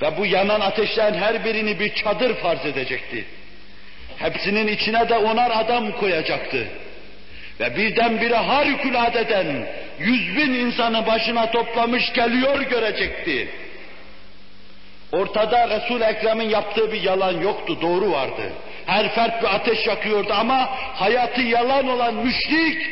[0.02, 3.24] Ve bu yanan ateşlerin her birini bir çadır farz edecekti.
[4.16, 6.68] Hepsinin içine de onar adam koyacaktı.
[7.60, 9.66] Ve birdenbire harikuladeden
[9.98, 13.48] yüz bin insanı başına toplamış geliyor görecekti.
[15.12, 18.52] Ortada resul Ekrem'in yaptığı bir yalan yoktu, doğru vardı.
[18.86, 22.82] Her fert bir ateş yakıyordu ama hayatı yalan olan müşrik,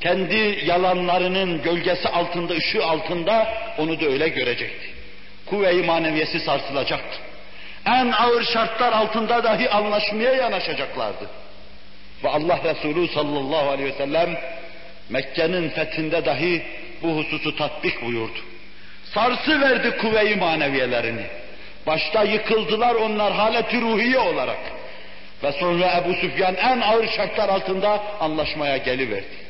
[0.00, 4.86] kendi yalanlarının gölgesi altında, ışığı altında onu da öyle görecekti.
[5.46, 7.18] Kuvve-i maneviyesi sarsılacaktı.
[7.86, 11.30] En ağır şartlar altında dahi anlaşmaya yanaşacaklardı.
[12.24, 14.36] Ve Allah Resulü sallallahu aleyhi ve sellem
[15.08, 16.62] Mekke'nin fethinde dahi
[17.02, 18.38] bu hususu tatbik buyurdu.
[19.04, 21.26] Sarsı verdi kuvve-i maneviyelerini.
[21.86, 24.58] Başta yıkıldılar onlar haleti ruhiye olarak.
[25.42, 29.46] Ve sonra Ebu Süfyan en ağır şartlar altında anlaşmaya geliverdi.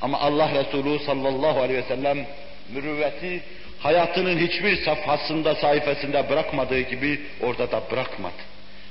[0.00, 2.26] Ama Allah Resulü sallallahu aleyhi ve sellem
[2.72, 3.42] mürüvveti
[3.78, 8.42] hayatının hiçbir safhasında, sayfasında bırakmadığı gibi orada da bırakmadı.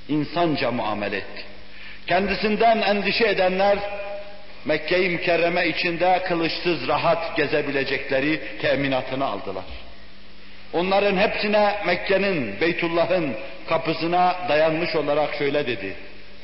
[0.09, 1.43] İnsanca muamele etti.
[2.07, 3.77] Kendisinden endişe edenler
[4.65, 9.63] Mekke-i Mükerreme içinde kılıçsız rahat gezebilecekleri teminatını aldılar.
[10.73, 13.35] Onların hepsine Mekke'nin, Beytullah'ın
[13.69, 15.93] kapısına dayanmış olarak şöyle dedi.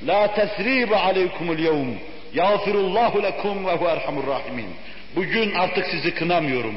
[0.08, 1.90] La tesribe aleykumul yevm
[2.34, 4.70] yağfirullahu lekum ve hu erhamur rahimin.
[5.16, 6.76] Bugün artık sizi kınamıyorum.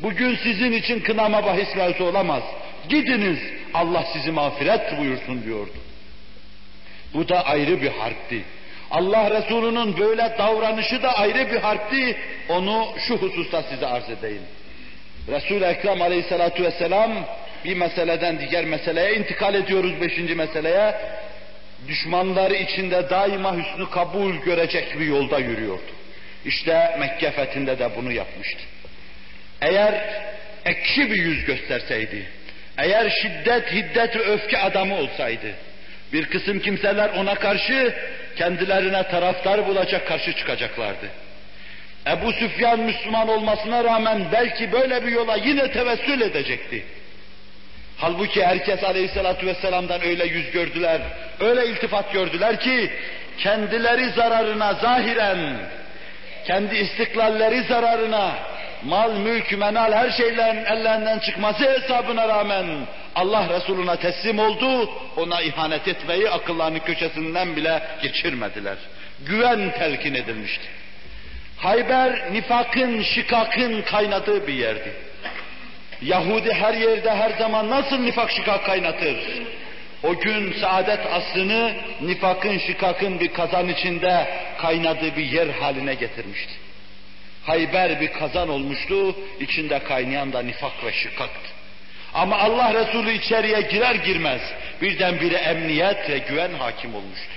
[0.00, 2.42] Bugün sizin için kınama bahis olamaz.
[2.88, 3.38] Gidiniz
[3.74, 5.85] Allah sizi mağfiret buyursun diyordu.
[7.14, 8.42] Bu da ayrı bir harpti.
[8.90, 12.16] Allah Resulü'nün böyle davranışı da ayrı bir harpti.
[12.48, 14.42] Onu şu hususta size arz edeyim.
[15.28, 17.12] Resul-i Ekrem aleyhissalatu vesselam
[17.64, 20.94] bir meseleden diğer meseleye intikal ediyoruz beşinci meseleye.
[21.88, 25.92] Düşmanları içinde daima hüsnü kabul görecek bir yolda yürüyordu.
[26.44, 28.60] İşte Mekke fethinde de bunu yapmıştı.
[29.62, 30.24] Eğer
[30.64, 32.26] ekşi bir yüz gösterseydi,
[32.78, 35.54] eğer şiddet, hiddet ve öfke adamı olsaydı,
[36.12, 37.94] bir kısım kimseler ona karşı
[38.36, 41.06] kendilerine taraftar bulacak karşı çıkacaklardı.
[42.06, 46.84] Ebu Süfyan Müslüman olmasına rağmen belki böyle bir yola yine tevessül edecekti.
[47.98, 51.00] Halbuki herkes aleyhissalatü vesselam'dan öyle yüz gördüler,
[51.40, 52.90] öyle iltifat gördüler ki
[53.38, 55.56] kendileri zararına zahiren,
[56.46, 58.34] kendi istiklalleri zararına,
[58.82, 62.66] mal, mülk, menal her şeylerin ellerinden çıkması hesabına rağmen
[63.16, 68.76] Allah Resuluna teslim oldu, ona ihanet etmeyi akıllarının köşesinden bile geçirmediler.
[69.26, 70.64] Güven telkin edilmişti.
[71.56, 74.92] Hayber nifakın, şikakın kaynadığı bir yerdi.
[76.02, 79.16] Yahudi her yerde her zaman nasıl nifak şikak kaynatır?
[80.02, 84.26] O gün saadet aslını nifakın şikakın bir kazan içinde
[84.58, 86.52] kaynadığı bir yer haline getirmişti.
[87.44, 91.55] Hayber bir kazan olmuştu, içinde kaynayan da nifak ve şikaktı.
[92.16, 94.40] Ama Allah Resulü içeriye girer girmez
[94.82, 97.32] birdenbire emniyet ve güven hakim olmuştu.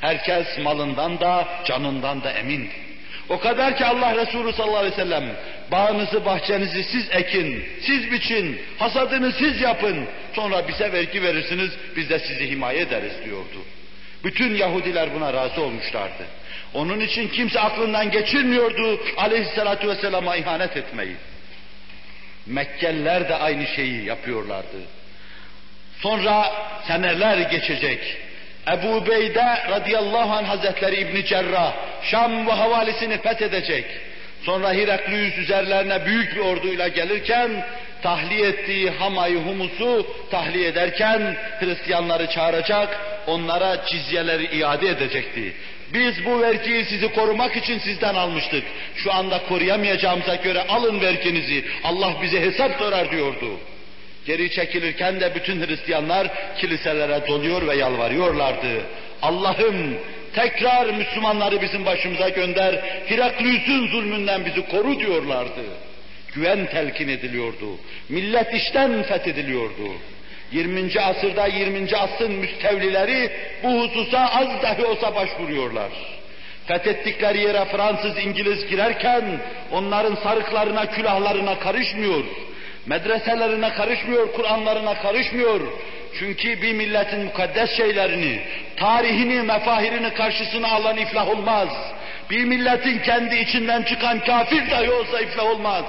[0.00, 2.70] Herkes malından da canından da emindi.
[3.28, 5.24] O kadar ki Allah Resulü sallallahu aleyhi ve sellem
[5.70, 12.18] bağınızı bahçenizi siz ekin, siz biçin, hasadını siz yapın, sonra bize vergi verirsiniz, biz de
[12.18, 13.58] sizi himaye ederiz diyordu.
[14.24, 16.26] Bütün Yahudiler buna razı olmuşlardı.
[16.74, 21.16] Onun için kimse aklından geçirmiyordu aleyhissalatu vesselama ihanet etmeyi.
[22.46, 24.76] Mekkeliler de aynı şeyi yapıyorlardı.
[26.00, 26.52] Sonra
[26.88, 28.16] seneler geçecek.
[28.72, 31.72] Ebu Beyde radıyallahu anh hazretleri İbni Cerrah,
[32.02, 33.84] Şam ve havalisini fethedecek.
[34.42, 37.50] Sonra Heraklius üzerlerine büyük bir orduyla gelirken,
[38.02, 45.54] tahliye ettiği Hamayı Humus'u tahliye ederken Hristiyanları çağıracak, onlara cizyeleri iade edecekti.
[45.94, 48.64] Biz bu vergiyi sizi korumak için sizden almıştık.
[48.96, 51.64] Şu anda koruyamayacağımıza göre alın verginizi.
[51.84, 53.58] Allah bize hesap sorar diyordu.
[54.26, 56.28] Geri çekilirken de bütün Hristiyanlar
[56.58, 58.82] kiliselere doluyor ve yalvarıyorlardı.
[59.22, 59.94] Allah'ım
[60.34, 62.74] tekrar Müslümanları bizim başımıza gönder,
[63.06, 65.64] Heraklius'un zulmünden bizi koru diyorlardı.
[66.34, 67.78] Güven telkin ediliyordu.
[68.08, 69.92] Millet işten fethediliyordu.
[70.52, 71.00] 20.
[71.00, 71.96] asırda 20.
[71.96, 73.30] asrın müstevlileri
[73.62, 75.88] bu hususa az dahi olsa başvuruyorlar.
[76.66, 79.24] Fethettikleri yere Fransız, İngiliz girerken
[79.72, 82.24] onların sarıklarına, külahlarına karışmıyor.
[82.86, 85.60] Medreselerine karışmıyor, Kur'anlarına karışmıyor.
[86.18, 88.40] Çünkü bir milletin mukaddes şeylerini,
[88.76, 91.68] tarihini, mefahirini karşısına alan iflah olmaz.
[92.30, 95.84] Bir milletin kendi içinden çıkan kafir dahi olsa iflah olmaz.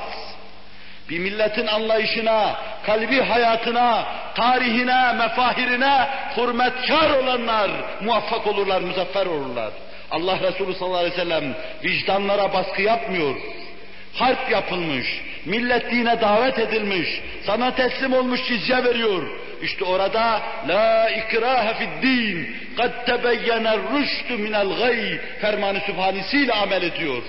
[1.14, 2.55] Bir milletin anlayışına,
[2.86, 4.05] kalbi hayatına,
[4.36, 6.07] tarihine, mefahirine
[6.38, 9.72] hürmetkar olanlar muvaffak olurlar, muzaffer olurlar.
[10.11, 13.36] Allah Resulü sallallahu aleyhi ve sellem vicdanlara baskı yapmıyor.
[14.14, 19.24] Harp yapılmış, millet dine davet edilmiş, sana teslim olmuş cizye veriyor.
[19.61, 27.24] İşte orada la ikrahe fid din kad tebeyyene rüştü minel gay fermanı sübhanesiyle amel ediyor.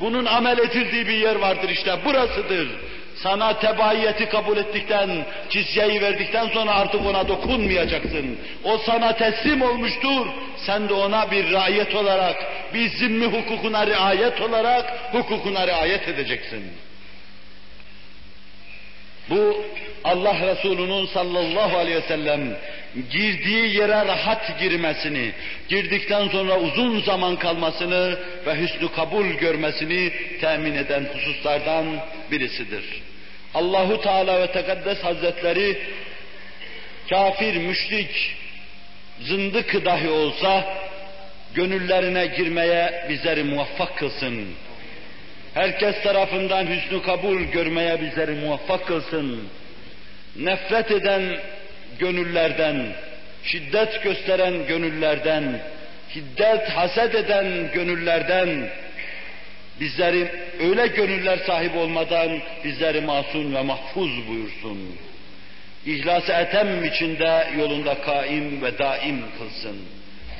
[0.00, 2.68] Bunun amel edildiği bir yer vardır işte burasıdır.
[3.24, 5.10] Sana tebaiyeti kabul ettikten,
[5.50, 8.38] cizyeyi verdikten sonra artık ona dokunmayacaksın.
[8.64, 10.26] O sana teslim olmuştur.
[10.56, 12.36] Sen de ona bir riayet olarak,
[12.74, 16.64] bir zimmi hukukuna riayet olarak hukukuna riayet edeceksin.
[19.30, 19.64] Bu
[20.04, 22.56] Allah Resulü'nün sallallahu aleyhi ve sellem
[23.10, 25.32] girdiği yere rahat girmesini,
[25.68, 31.86] girdikten sonra uzun zaman kalmasını ve hüsnü kabul görmesini temin eden hususlardan
[32.30, 32.84] birisidir.
[33.54, 35.78] Allahu Teala ve Tekaddes Hazretleri
[37.10, 38.36] kafir, müşrik,
[39.20, 40.64] zındık dahi olsa
[41.54, 44.48] gönüllerine girmeye bizleri muvaffak kılsın.
[45.54, 49.48] Herkes tarafından hüsnü kabul görmeye bizleri muvaffak kılsın.
[50.36, 51.38] Nefret eden
[51.98, 52.92] gönüllerden,
[53.44, 55.60] şiddet gösteren gönüllerden,
[56.14, 58.68] şiddet haset eden gönüllerden,
[59.80, 60.28] bizleri
[60.60, 64.78] öyle gönüller sahibi olmadan bizleri masum ve mahfuz buyursun.
[65.86, 69.76] İhlas-ı etem içinde yolunda kaim ve daim kılsın.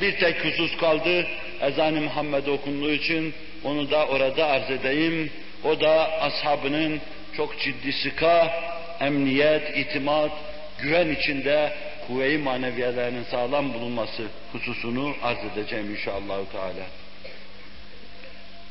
[0.00, 1.26] Bir tek husus kaldı,
[1.60, 5.30] ezan-ı Muhammed okunduğu için onu da orada arz edeyim.
[5.64, 7.00] O da ashabının
[7.36, 8.52] çok ciddi sıka,
[9.00, 10.32] emniyet, itimat,
[10.78, 11.72] güven içinde
[12.06, 14.22] kuvve-i maneviyelerinin sağlam bulunması
[14.52, 17.03] hususunu arz edeceğim inşallah Teala.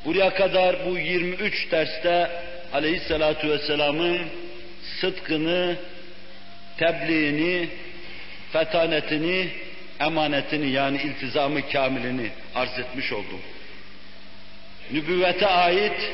[0.05, 2.31] Buraya kadar bu 23 derste
[2.73, 4.19] aleyhissalatu vesselamın
[5.01, 5.75] sıdkını,
[6.77, 7.69] tebliğini,
[8.53, 9.47] fetanetini,
[9.99, 13.41] emanetini yani iltizamı kamilini arz etmiş oldum.
[14.91, 16.11] Nübüvvete ait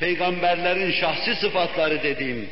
[0.00, 2.48] peygamberlerin şahsi sıfatları dediğim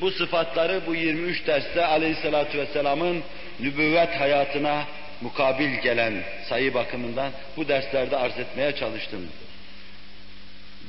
[0.00, 3.22] bu sıfatları bu 23 derste aleyhissalatu vesselamın
[3.60, 4.84] nübüvvet hayatına
[5.20, 6.14] mukabil gelen
[6.48, 9.28] sayı bakımından bu derslerde arz etmeye çalıştım.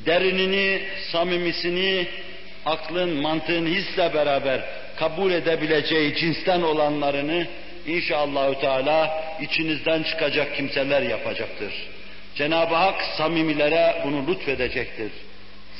[0.07, 0.81] Derinini,
[1.11, 2.07] samimisini,
[2.65, 4.61] aklın, mantığın hisle beraber
[4.95, 7.47] kabul edebileceği cinsten olanlarını
[7.87, 11.73] inşallahü teala içinizden çıkacak kimseler yapacaktır.
[12.35, 15.11] Cenab-ı Hak samimilere bunu lütfedecektir.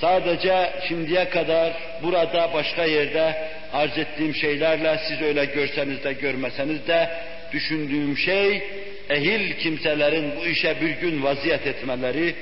[0.02, 1.74] Sadece şimdiye kadar
[2.04, 7.10] burada başka yerde arz ettiğim şeylerle siz öyle görseniz de görmeseniz de
[7.54, 8.64] düşündüğüm şey
[9.10, 12.36] ehil kimselerin bu işe bir gün vaziyet etmeleri,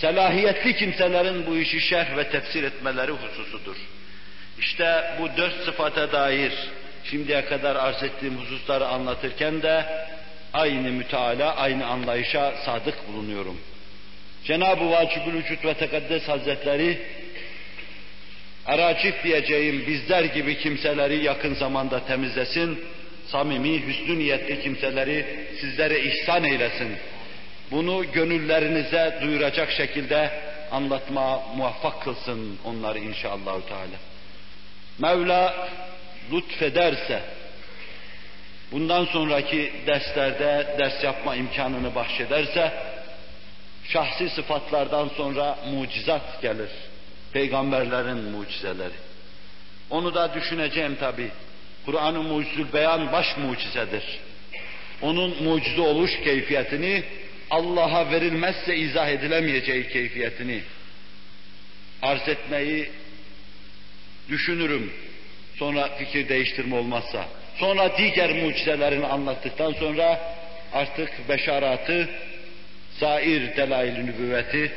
[0.00, 3.76] selahiyetli kimselerin bu işi şerh ve tefsir etmeleri hususudur.
[4.58, 6.52] İşte bu dört sıfata dair
[7.04, 9.84] şimdiye kadar arz ettiğim hususları anlatırken de
[10.52, 13.60] aynı müteala, aynı anlayışa sadık bulunuyorum.
[14.44, 16.98] Cenab-ı Vacibül Vücut ve Tekaddes Hazretleri
[18.66, 22.84] Eracif diyeceğim bizler gibi kimseleri yakın zamanda temizlesin,
[23.26, 25.26] samimi, hüsnü niyetli kimseleri
[25.60, 26.96] sizlere ihsan eylesin.
[27.70, 30.30] Bunu gönüllerinize duyuracak şekilde
[30.70, 33.96] anlatma muvaffak kılsın onları inşallah Teala.
[34.98, 35.68] Mevla
[36.32, 37.22] lütfederse
[38.72, 42.72] bundan sonraki derslerde ders yapma imkanını bahşederse
[43.84, 46.70] şahsi sıfatlardan sonra mucizat gelir.
[47.32, 48.94] Peygamberlerin mucizeleri.
[49.90, 51.30] Onu da düşüneceğim tabi.
[51.86, 54.04] Kur'an-ı Mucizül Beyan baş mucizedir.
[55.02, 57.04] onun mucize oluş keyfiyetini,
[57.50, 60.62] Allah'a verilmezse izah edilemeyeceği keyfiyetini
[62.02, 62.90] arz etmeyi
[64.28, 64.92] düşünürüm.
[65.56, 67.28] Sonra fikir değiştirme olmazsa.
[67.56, 70.34] Sonra diğer mucizelerini anlattıktan sonra
[70.72, 72.08] artık beşaratı,
[72.98, 74.72] zair delail-i nübüvveti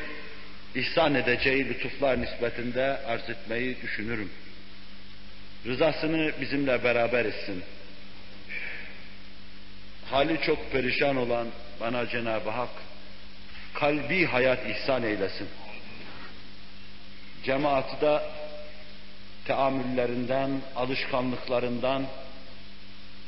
[0.75, 4.29] ihsan edeceği lütuflar nispetinde arz etmeyi düşünürüm.
[5.65, 7.63] Rızasını bizimle beraber etsin.
[10.05, 11.47] Hali çok perişan olan
[11.83, 12.69] bana Cenab-ı Hak
[13.73, 15.47] kalbi hayat ihsan eylesin.
[17.43, 18.21] Cemaati de
[19.45, 22.05] teamüllerinden, alışkanlıklarından,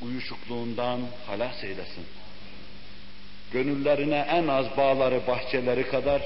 [0.01, 2.05] uyuşukluğundan halas eylesin.
[3.53, 6.21] Gönüllerine en az bağları, bahçeleri kadar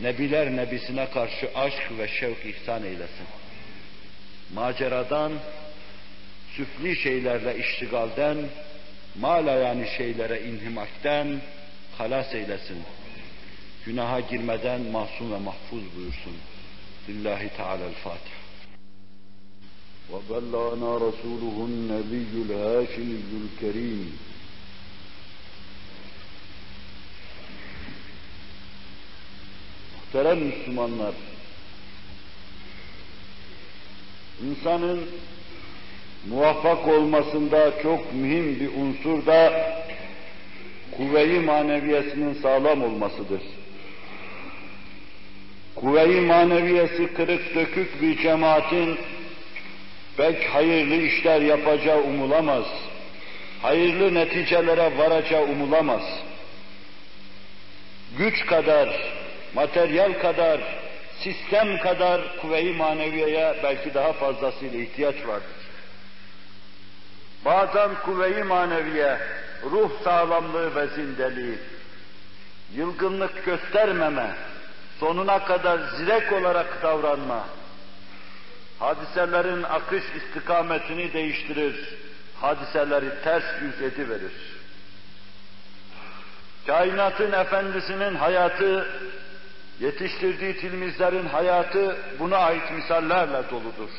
[0.00, 3.26] Nebiler Nebisine karşı aşk ve şevk ihsan eylesin.
[4.54, 5.32] Maceradan,
[6.56, 8.36] süfli şeylerle iştigalden,
[9.20, 11.40] mala yani şeylere inhimakten
[11.97, 12.77] halas eylesin.
[13.85, 16.33] Günaha girmeden masum ve mahfuz buyursun.
[17.09, 18.43] Lillahi Teala'l-Fatiha.
[20.11, 24.11] وبلغنا رسوله النبي الهاشمي الكريم
[30.13, 31.13] Muhterem Müslümanlar,
[34.45, 35.05] insanın
[36.29, 39.53] muvaffak olmasında çok mühim bir unsur da
[40.98, 43.42] kuvve-i maneviyesinin sağlam olmasıdır.
[45.74, 48.98] Kuvve-i maneviyesi kırık dökük bir cemaatin
[50.16, 52.64] pek hayırlı işler yapacağı umulamaz.
[53.62, 56.02] Hayırlı neticelere varacağı umulamaz.
[58.18, 58.88] Güç kadar,
[59.54, 60.60] materyal kadar,
[61.20, 65.58] sistem kadar kuvve-i maneviyeye belki daha fazlasıyla ihtiyaç vardır.
[67.44, 69.18] Bazen kuvve-i maneviye,
[69.62, 71.58] ruh sağlamlığı ve zindeliği,
[72.74, 74.34] yılgınlık göstermeme,
[75.00, 77.44] sonuna kadar zirek olarak davranma,
[78.78, 81.94] hadiselerin akış istikametini değiştirir,
[82.40, 84.32] hadiseleri ters yüz ediverir.
[86.66, 88.88] Kainatın efendisinin hayatı,
[89.80, 93.90] yetiştirdiği tilmizlerin hayatı buna ait misallerle doludur.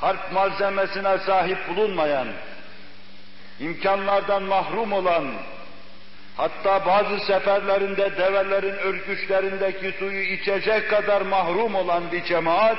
[0.00, 2.28] Harp malzemesine sahip bulunmayan,
[3.60, 5.34] imkanlardan mahrum olan,
[6.36, 12.78] hatta bazı seferlerinde develerin örgüçlerindeki suyu içecek kadar mahrum olan bir cemaat,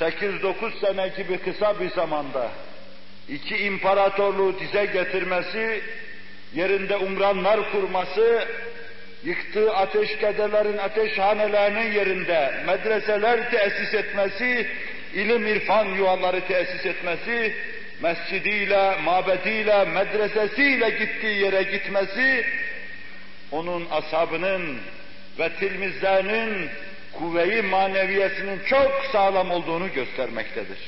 [0.00, 2.50] 8-9 sene gibi kısa bir zamanda
[3.30, 5.82] iki imparatorluğu dize getirmesi,
[6.54, 8.48] yerinde umranlar kurması,
[9.24, 14.66] yıktığı ateşkedelerin ateşhanelerinin yerinde medreseler tesis etmesi,
[15.14, 17.54] ilim irfan yuvaları tesis etmesi,
[18.02, 22.46] mescidiyle, mabediyle, medresesiyle gittiği yere gitmesi,
[23.50, 24.80] onun ashabının
[25.38, 26.70] ve tilmizlerinin
[27.12, 30.78] kuvve-i maneviyesinin çok sağlam olduğunu göstermektedir.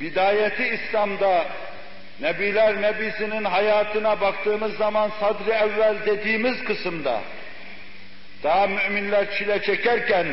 [0.00, 1.46] Bidayeti İslam'da
[2.20, 7.20] Nebiler Nebisi'nin hayatına baktığımız zaman sadri evvel dediğimiz kısımda
[8.42, 10.26] daha müminler çile çekerken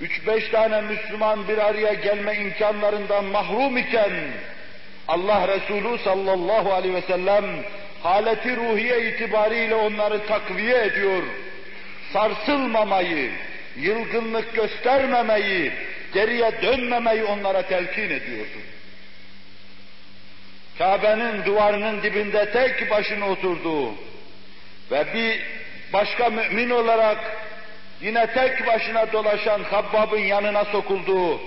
[0.00, 4.12] üç beş tane Müslüman bir araya gelme imkanlarından mahrum iken
[5.08, 7.44] Allah Resulü sallallahu aleyhi ve sellem
[8.02, 11.22] haleti ruhiye itibariyle onları takviye ediyor.
[12.12, 13.30] Sarsılmamayı,
[13.76, 15.72] yılgınlık göstermemeyi,
[16.14, 18.58] geriye dönmemeyi onlara telkin ediyordu.
[20.78, 23.90] Kabe'nin duvarının dibinde tek başına oturduğu
[24.90, 25.40] ve bir
[25.92, 27.18] başka mümin olarak
[28.02, 31.40] yine tek başına dolaşan Habbab'ın yanına sokulduğu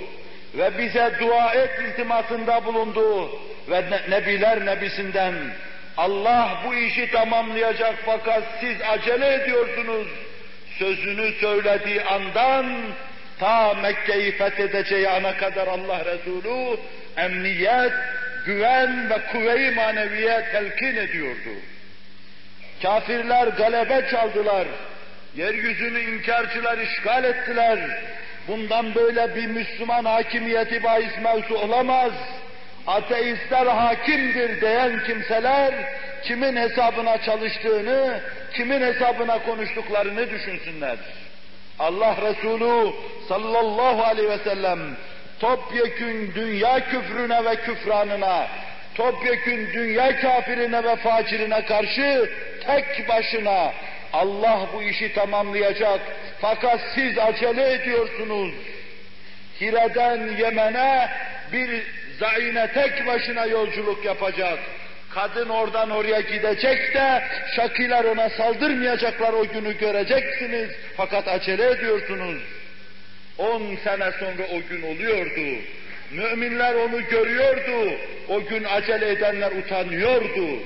[0.58, 5.34] ve bize dua et iltimasında bulunduğu ve ne, Nebiler Nebisinden
[5.98, 10.08] Allah bu işi tamamlayacak fakat siz acele ediyorsunuz
[10.80, 12.66] sözünü söylediği andan
[13.40, 16.78] ta Mekke'yi fethedeceği ana kadar Allah Resulü
[17.18, 17.94] emniyet,
[18.46, 21.50] güven ve kuvve-i maneviye telkin ediyordu.
[22.82, 24.68] Kafirler galebe çaldılar.
[25.36, 27.80] Yeryüzünü inkarcılar işgal ettiler.
[28.48, 32.12] Bundan böyle bir Müslüman hakimiyeti bahis mevzu olamaz.
[32.88, 35.74] Ateistler hakimdir diyen kimseler
[36.24, 38.20] kimin hesabına çalıştığını,
[38.54, 40.98] kimin hesabına konuştuklarını düşünsünler.
[41.80, 42.94] Allah Resulü
[43.30, 44.80] sallallahu aleyhi ve sellem
[45.40, 48.48] topyekün dünya küfrüne ve küfranına,
[48.96, 52.30] topyekün dünya kafirine ve facirine karşı
[52.68, 53.72] tek başına
[54.16, 56.02] Allah bu işi tamamlayacak
[56.42, 58.54] fakat siz acele ediyorsunuz.
[59.62, 61.10] Hire'den Yemen'e
[61.52, 61.84] bir
[62.20, 64.60] Zaine tek başına yolculuk yapacak.
[65.10, 67.24] Kadın oradan oraya gidecek de
[67.56, 70.70] şakiler ona saldırmayacaklar o günü göreceksiniz.
[70.98, 72.42] Fakat acele ediyorsunuz.
[73.38, 75.62] On sene sonra o gün oluyordu.
[76.12, 77.98] Müminler onu görüyordu.
[78.30, 80.60] O gün acele edenler utanıyordu.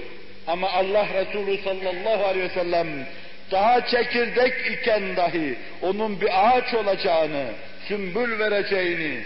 [0.47, 2.87] Ama Allah Resulü sallallahu aleyhi ve sellem
[3.51, 7.45] daha çekirdek iken dahi onun bir ağaç olacağını,
[7.87, 9.23] sümbül vereceğini,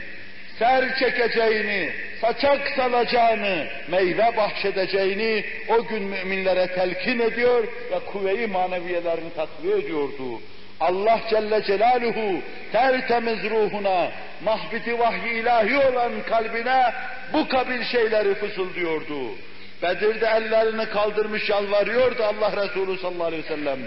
[0.59, 1.89] ser çekeceğini,
[2.21, 10.41] saçak salacağını, meyve bahşedeceğini o gün müminlere telkin ediyor ve kuvve-i maneviyelerini takviye ediyordu.
[10.79, 12.41] Allah Celle Celaluhu
[12.71, 14.11] tertemiz ruhuna,
[14.43, 16.93] mahbiti vahyi ilahi olan kalbine
[17.33, 19.31] bu kabil şeyleri fısıldıyordu.
[19.83, 23.79] Bedir'de ellerini kaldırmış yalvarıyordu Allah Resulü sallallahu aleyhi ve sellem.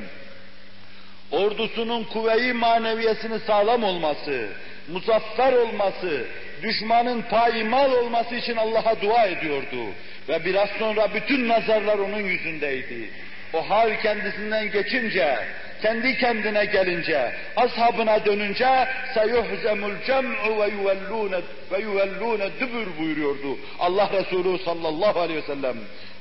[1.31, 4.49] Ordusunun kuvve-i maneviyesini sağlam olması,
[4.89, 6.25] muzaffer olması,
[6.63, 9.85] düşmanın payimal olması için Allah'a dua ediyordu.
[10.29, 13.11] Ve biraz sonra bütün nazarlar onun yüzündeydi.
[13.53, 15.39] O hal kendisinden geçince,
[15.83, 21.41] kendi kendine gelince, ashabına dönünce seyuhzemul cem'u ve yuvellûne
[21.73, 25.77] ve yuvellûne dübür buyuruyordu Allah Resulü sallallahu aleyhi ve sellem.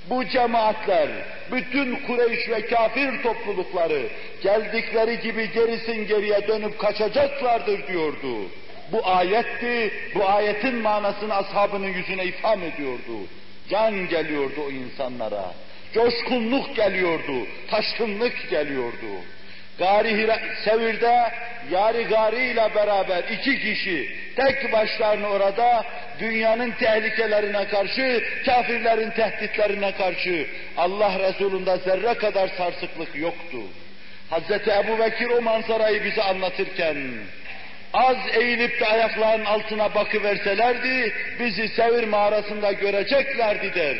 [0.10, 1.08] Bu cemaatler,
[1.52, 4.02] bütün Kureyş ve kafir toplulukları
[4.44, 8.50] geldikleri gibi gerisin geriye dönüp kaçacaklardır diyordu.
[8.92, 13.28] Bu ayetti, bu ayetin manasını ashabının yüzüne ifham ediyordu.
[13.70, 15.54] Can geliyordu o insanlara.
[15.94, 19.16] Coşkunluk geliyordu, taşkınlık geliyordu.
[19.80, 20.28] Gari
[20.66, 21.32] Sevir'de
[21.72, 25.86] Yari Gari ile beraber iki kişi tek başlarına orada
[26.20, 30.48] dünyanın tehlikelerine karşı, kafirlerin tehditlerine karşı
[30.78, 33.58] Allah Resulü'nde zerre kadar sarsıklık yoktu.
[34.30, 36.98] Hazreti Ebu Bekir o manzarayı bize anlatırken
[37.94, 43.98] az eğilip de ayaklarının altına bakıverselerdi bizi Sevir mağarasında göreceklerdi der.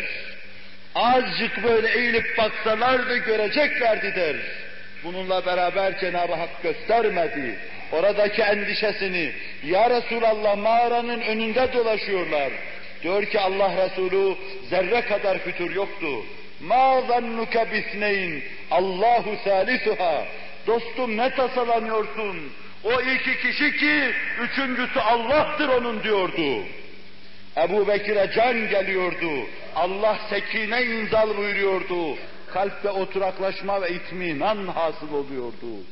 [0.96, 4.36] Azıcık böyle eğilip baksalardı göreceklerdi der.
[5.06, 7.60] Bununla beraber Cenab-ı Hak göstermedi.
[7.92, 9.32] Oradaki endişesini,
[9.66, 12.52] Ya Resulallah mağaranın önünde dolaşıyorlar.
[13.04, 14.36] Diyor ki Allah Resulü
[14.70, 16.08] zerre kadar fütur yoktu.
[16.62, 18.42] Ma zannuke bisneyn
[18.72, 20.26] Allahu salisuha.
[20.68, 22.52] Dostum ne tasalanıyorsun?
[22.84, 24.12] O iki kişi ki
[24.42, 26.64] üçüncüsü Allah'tır onun diyordu.
[27.58, 29.32] Ebu Bekir'e can geliyordu.
[29.76, 32.18] Allah sekine inzal buyuruyordu.
[32.56, 35.84] Kalpte oturaklaşma ve itminan hasıl oluyordu.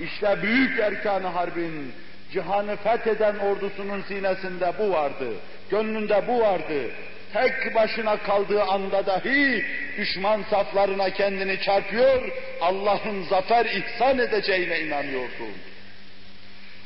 [0.00, 1.92] İşte büyük erkan harbin,
[2.32, 5.28] cihanı fetheden ordusunun sinesinde bu vardı.
[5.70, 6.90] Gönlünde bu vardı.
[7.32, 9.64] Tek başına kaldığı anda dahi
[9.98, 12.28] düşman saflarına kendini çarpıyor,
[12.60, 15.46] Allah'ın zafer ihsan edeceğine inanıyordu.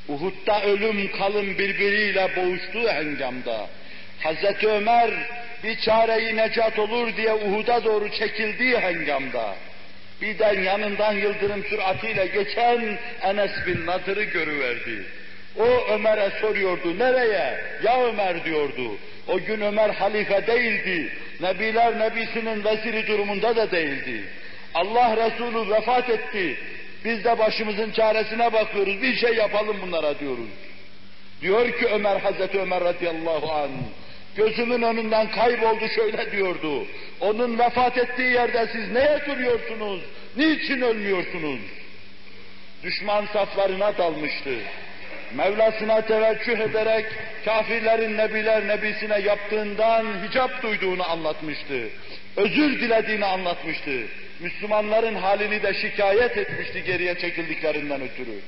[0.09, 3.67] Uhud'da ölüm kalın birbiriyle boğuştuğu hengamda,
[4.21, 5.11] Hazreti Ömer
[5.65, 9.55] bir çareyi necat olur diye Uhud'a doğru çekildiği hengamda,
[10.23, 15.05] birden yanından yıldırım süratiyle geçen Enes bin Nadır'ı görüverdi.
[15.59, 17.65] O Ömer'e soruyordu, nereye?
[17.83, 18.99] Ya Ömer diyordu.
[19.29, 21.13] O gün Ömer halife değildi.
[21.41, 24.25] Nebiler Nebisi'nin veziri durumunda da değildi.
[24.75, 26.57] Allah Resulü vefat etti.
[27.05, 29.03] Biz de başımızın çaresine bakıyoruz.
[29.03, 30.49] Bir şey yapalım bunlara diyoruz.
[31.41, 33.71] Diyor ki Ömer, Hazreti Ömer radıyallahu anh,
[34.37, 36.87] gözümün önünden kayboldu şöyle diyordu.
[37.21, 40.01] Onun vefat ettiği yerde siz neye duruyorsunuz?
[40.37, 41.61] Niçin ölmüyorsunuz?
[42.83, 44.55] Düşman saflarına dalmıştı.
[45.35, 47.07] Mevlasına teveccüh ederek
[47.45, 51.89] kafirlerin nebiler nebisine yaptığından hicap duyduğunu anlatmıştı.
[52.37, 54.01] Özür dilediğini anlatmıştı.
[54.41, 58.41] Müslümanların halini de şikayet etmişti geriye çekildiklerinden ötürü.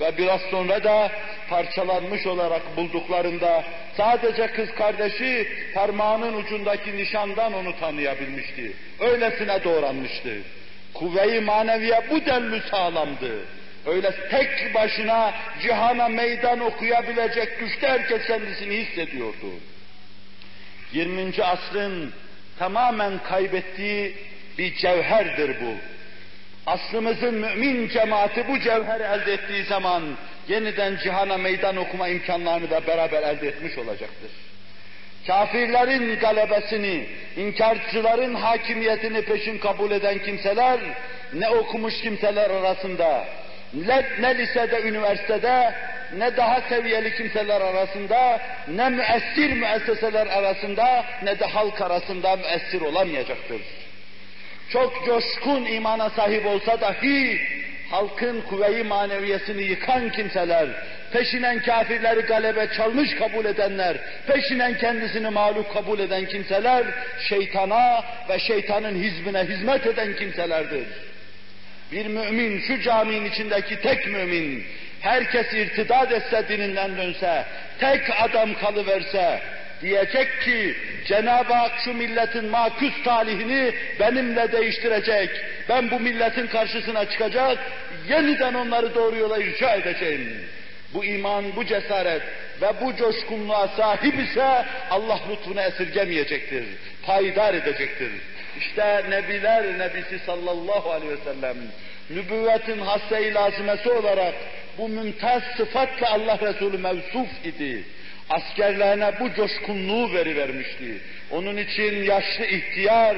[0.00, 1.10] Ve biraz sonra da
[1.48, 3.64] parçalanmış olarak bulduklarında
[3.96, 8.72] sadece kız kardeşi parmağının ucundaki nişandan onu tanıyabilmişti.
[9.00, 10.30] Öylesine doğranmıştı.
[10.94, 13.44] Kuvve-i maneviye bu denli sağlamdı.
[13.86, 19.46] Öyle tek başına cihana meydan okuyabilecek güçte herkes kendisini hissediyordu.
[20.92, 21.42] 20.
[21.42, 22.12] asrın
[22.58, 24.14] tamamen kaybettiği
[24.58, 25.89] bir cevherdir bu.
[26.66, 30.02] Aslımızın mümin cemaati bu cevher elde ettiği zaman
[30.48, 34.30] yeniden cihana meydan okuma imkanlarını da beraber elde etmiş olacaktır.
[35.26, 37.06] Kafirlerin galebesini,
[37.36, 40.80] inkarcıların hakimiyetini peşin kabul eden kimseler,
[41.32, 43.24] ne okumuş kimseler arasında,
[43.74, 45.74] ne, ne lisede, üniversitede,
[46.18, 53.60] ne daha seviyeli kimseler arasında, ne müessir müesseseler arasında, ne de halk arasında müessir olamayacaktır.
[54.72, 57.40] Çok coşkun imana sahip olsa dahi,
[57.90, 60.68] halkın kuvveyi maneviyesini yıkan kimseler,
[61.12, 66.84] peşinen kafirleri galebe çalmış kabul edenler, peşinen kendisini mağlup kabul eden kimseler,
[67.28, 70.86] şeytana ve şeytanın hizbine hizmet eden kimselerdir.
[71.92, 74.64] Bir mümin, şu caminin içindeki tek mümin,
[75.00, 77.44] herkes irtidat etse dininden dönse,
[77.80, 79.40] tek adam kalıverse,
[79.82, 80.76] diyecek ki
[81.06, 85.30] Cenab-ı Hak şu milletin makus talihini benimle değiştirecek.
[85.68, 87.58] Ben bu milletin karşısına çıkacak,
[88.08, 90.44] yeniden onları doğru yola irşa edeceğim.
[90.94, 92.22] Bu iman, bu cesaret
[92.62, 96.64] ve bu coşkunluğa sahip ise Allah lütfunu esirgemeyecektir,
[97.06, 98.10] payidar edecektir.
[98.58, 101.56] İşte Nebiler Nebisi sallallahu aleyhi ve sellem
[102.10, 104.34] nübüvvetin hasse-i lazimesi olarak
[104.78, 107.84] bu mümtaz sıfatla Allah Resulü mevsuf idi.
[108.30, 110.98] Askerlerine bu coşkunluğu verivermişti.
[111.30, 113.16] Onun için yaşlı ihtiyar,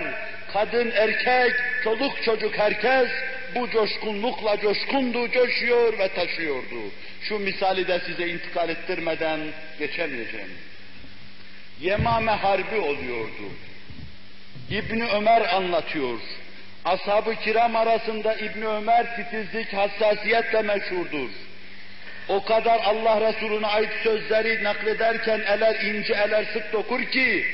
[0.52, 1.52] kadın erkek,
[1.84, 3.08] çoluk çocuk herkes
[3.54, 6.80] bu coşkunlukla coşkundu, coşuyor ve taşıyordu.
[7.22, 9.40] Şu misali de size intikal ettirmeden
[9.78, 10.50] geçemeyeceğim.
[11.80, 13.48] Yemame Harbi oluyordu.
[14.70, 16.18] İbni Ömer anlatıyor.
[16.84, 21.30] Ashab-ı kiram arasında İbni Ömer titizlik, hassasiyetle meşhurdur.
[22.28, 27.44] O kadar Allah Resulüne ait sözleri naklederken eler ince, eler sık dokur ki,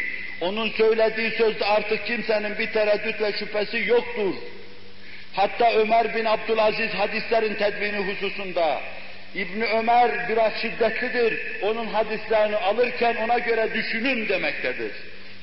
[0.41, 4.35] onun söylediği sözde artık kimsenin bir tereddüt ve şüphesi yoktur.
[5.33, 8.81] Hatta Ömer bin Abdülaziz hadislerin tedvini hususunda,
[9.35, 14.93] İbni Ömer biraz şiddetlidir, onun hadislerini alırken ona göre düşünün demektedir.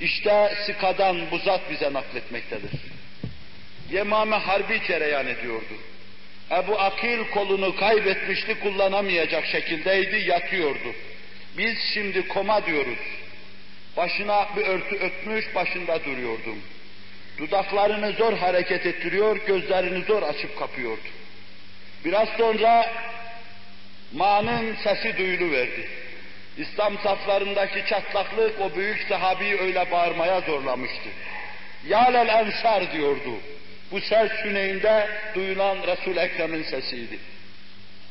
[0.02, 2.72] İşte Sika'dan bu zat bize nakletmektedir.
[3.92, 5.74] Yemame Harbi cereyan ediyordu.
[6.52, 10.94] Ebu Akil kolunu kaybetmişti, kullanamayacak şekildeydi, yatıyordu.
[11.58, 13.00] Biz şimdi koma diyoruz.
[13.98, 16.62] Başına bir örtü ötmüş, başında duruyordum.
[17.38, 21.02] Dudaklarını zor hareket ettiriyor, gözlerini zor açıp kapıyordu.
[22.06, 22.94] Biraz sonra
[24.14, 25.90] Ma'nın sesi duyuluverdi.
[26.58, 31.10] İslam saflarındaki çatlaklık o büyük sahabeyi öyle bağırmaya zorlamıştı.
[31.88, 33.32] Yalel ensar diyordu.
[33.92, 37.20] Bu ses Süneyin'de duyulan Resul Ekrem'in sesiydi.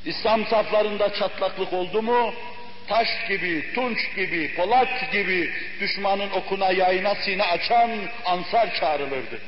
[0.05, 2.35] İslam saflarında çatlaklık oldu mu,
[2.89, 7.91] taş gibi, tunç gibi, polat gibi düşmanın okuna yayına sine açan
[8.25, 9.41] ansar çağrılırdı.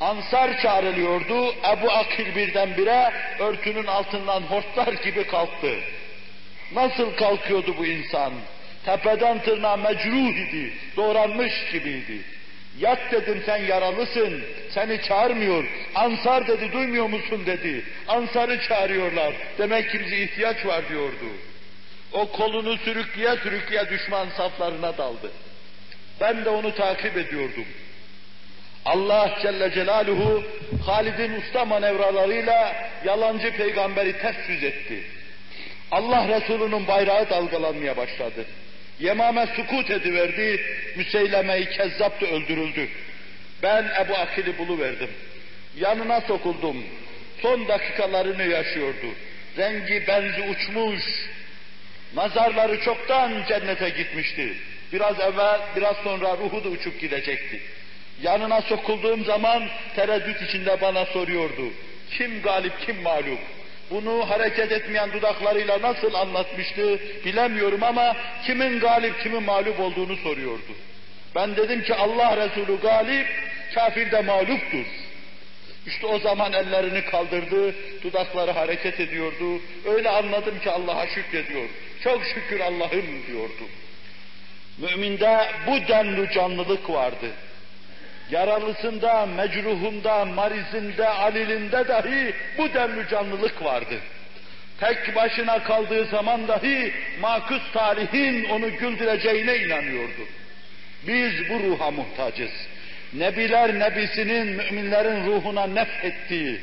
[0.00, 5.74] Ansar çağrılıyordu, Ebu Akil birdenbire örtünün altından hortlar gibi kalktı.
[6.74, 8.32] Nasıl kalkıyordu bu insan?
[8.84, 12.20] Tepeden tırnağa mecruh idi, doğranmış gibiydi.
[12.78, 15.64] Yat dedim sen yaralısın, seni çağırmıyor.
[15.94, 17.84] Ansar dedi duymuyor musun dedi.
[18.08, 19.34] Ansarı çağırıyorlar.
[19.58, 21.26] Demek ki bize ihtiyaç var diyordu.
[22.12, 25.30] O kolunu sürükleye sürükleye düşman saflarına daldı.
[26.20, 27.66] Ben de onu takip ediyordum.
[28.84, 30.42] Allah Celle Celaluhu
[30.86, 35.02] Halid'in usta manevralarıyla yalancı peygamberi ters yüz etti.
[35.90, 38.44] Allah Resulü'nün bayrağı dalgalanmaya başladı.
[39.00, 40.60] Yemame sukut ediverdi,
[40.96, 42.88] Müseyleme-i Kezzap da öldürüldü.
[43.62, 45.10] Ben Ebu Akil'i buluverdim.
[45.76, 46.84] Yanına sokuldum.
[47.42, 49.06] Son dakikalarını yaşıyordu.
[49.58, 51.02] Rengi benzi uçmuş.
[52.14, 54.54] Nazarları çoktan cennete gitmişti.
[54.92, 57.60] Biraz evvel, biraz sonra ruhu da uçup gidecekti.
[58.22, 61.72] Yanına sokulduğum zaman tereddüt içinde bana soruyordu.
[62.10, 63.40] Kim galip, kim mağlup?
[63.90, 70.72] Bunu hareket etmeyen dudaklarıyla nasıl anlatmıştı bilemiyorum ama kimin galip, kimin mağlup olduğunu soruyordu.
[71.34, 73.26] Ben dedim ki Allah Resulü galip,
[73.74, 74.86] kafir de mağluptur.
[75.86, 79.60] İşte o zaman ellerini kaldırdı, dudakları hareket ediyordu.
[79.86, 81.68] Öyle anladım ki Allah'a şükrediyor.
[82.04, 83.64] Çok şükür Allah'ım diyordu.
[84.78, 87.30] Müminde bu denli canlılık vardı.
[88.30, 93.94] Yaralısında, mecruhunda, marizinde, alilinde dahi bu denli canlılık vardı.
[94.80, 100.22] Tek başına kaldığı zaman dahi makus tarihin onu güldüreceğine inanıyordu.
[101.06, 102.50] Biz bu ruha muhtacız.
[103.12, 106.60] Nebiler nebisinin müminlerin ruhuna nefettiği,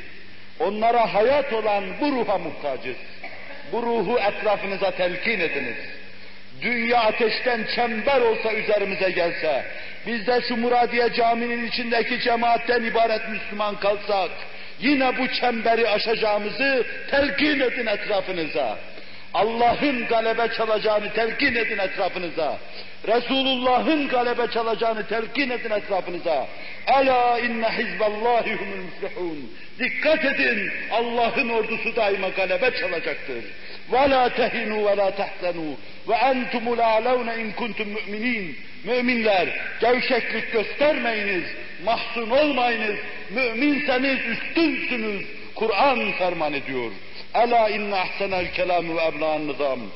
[0.60, 2.96] onlara hayat olan bu ruha muhtacız.
[3.72, 5.76] Bu ruhu etrafınıza telkin ediniz.
[6.62, 9.64] Dünya ateşten çember olsa üzerimize gelse,
[10.06, 14.30] biz de şu Muradiye caminin içindeki cemaatten ibaret Müslüman kalsak,
[14.80, 18.78] yine bu çemberi aşacağımızı telkin edin etrafınıza.
[19.34, 22.58] Allah'ın galebe çalacağını telkin edin etrafınıza.
[23.08, 26.46] Resulullah'ın galebe çalacağını telkin edin etrafınıza.
[26.86, 29.52] Ela inne hizballahi humul müflihun.
[29.78, 33.44] Dikkat edin Allah'ın ordusu daima galebe çalacaktır.
[33.92, 35.76] Ve la tehinu ve la tehzenu
[36.08, 38.56] ve entumul a'levne in kuntum müminin.
[38.84, 39.48] Müminler
[39.80, 41.44] gevşeklik göstermeyiniz,
[41.84, 42.96] mahzun olmayınız.
[43.30, 45.26] Müminseniz üstünsünüz.
[45.54, 46.90] Kur'an ferman ediyor.
[47.34, 49.90] Ela inne ahsenel kelamü ve ebla'n nizam.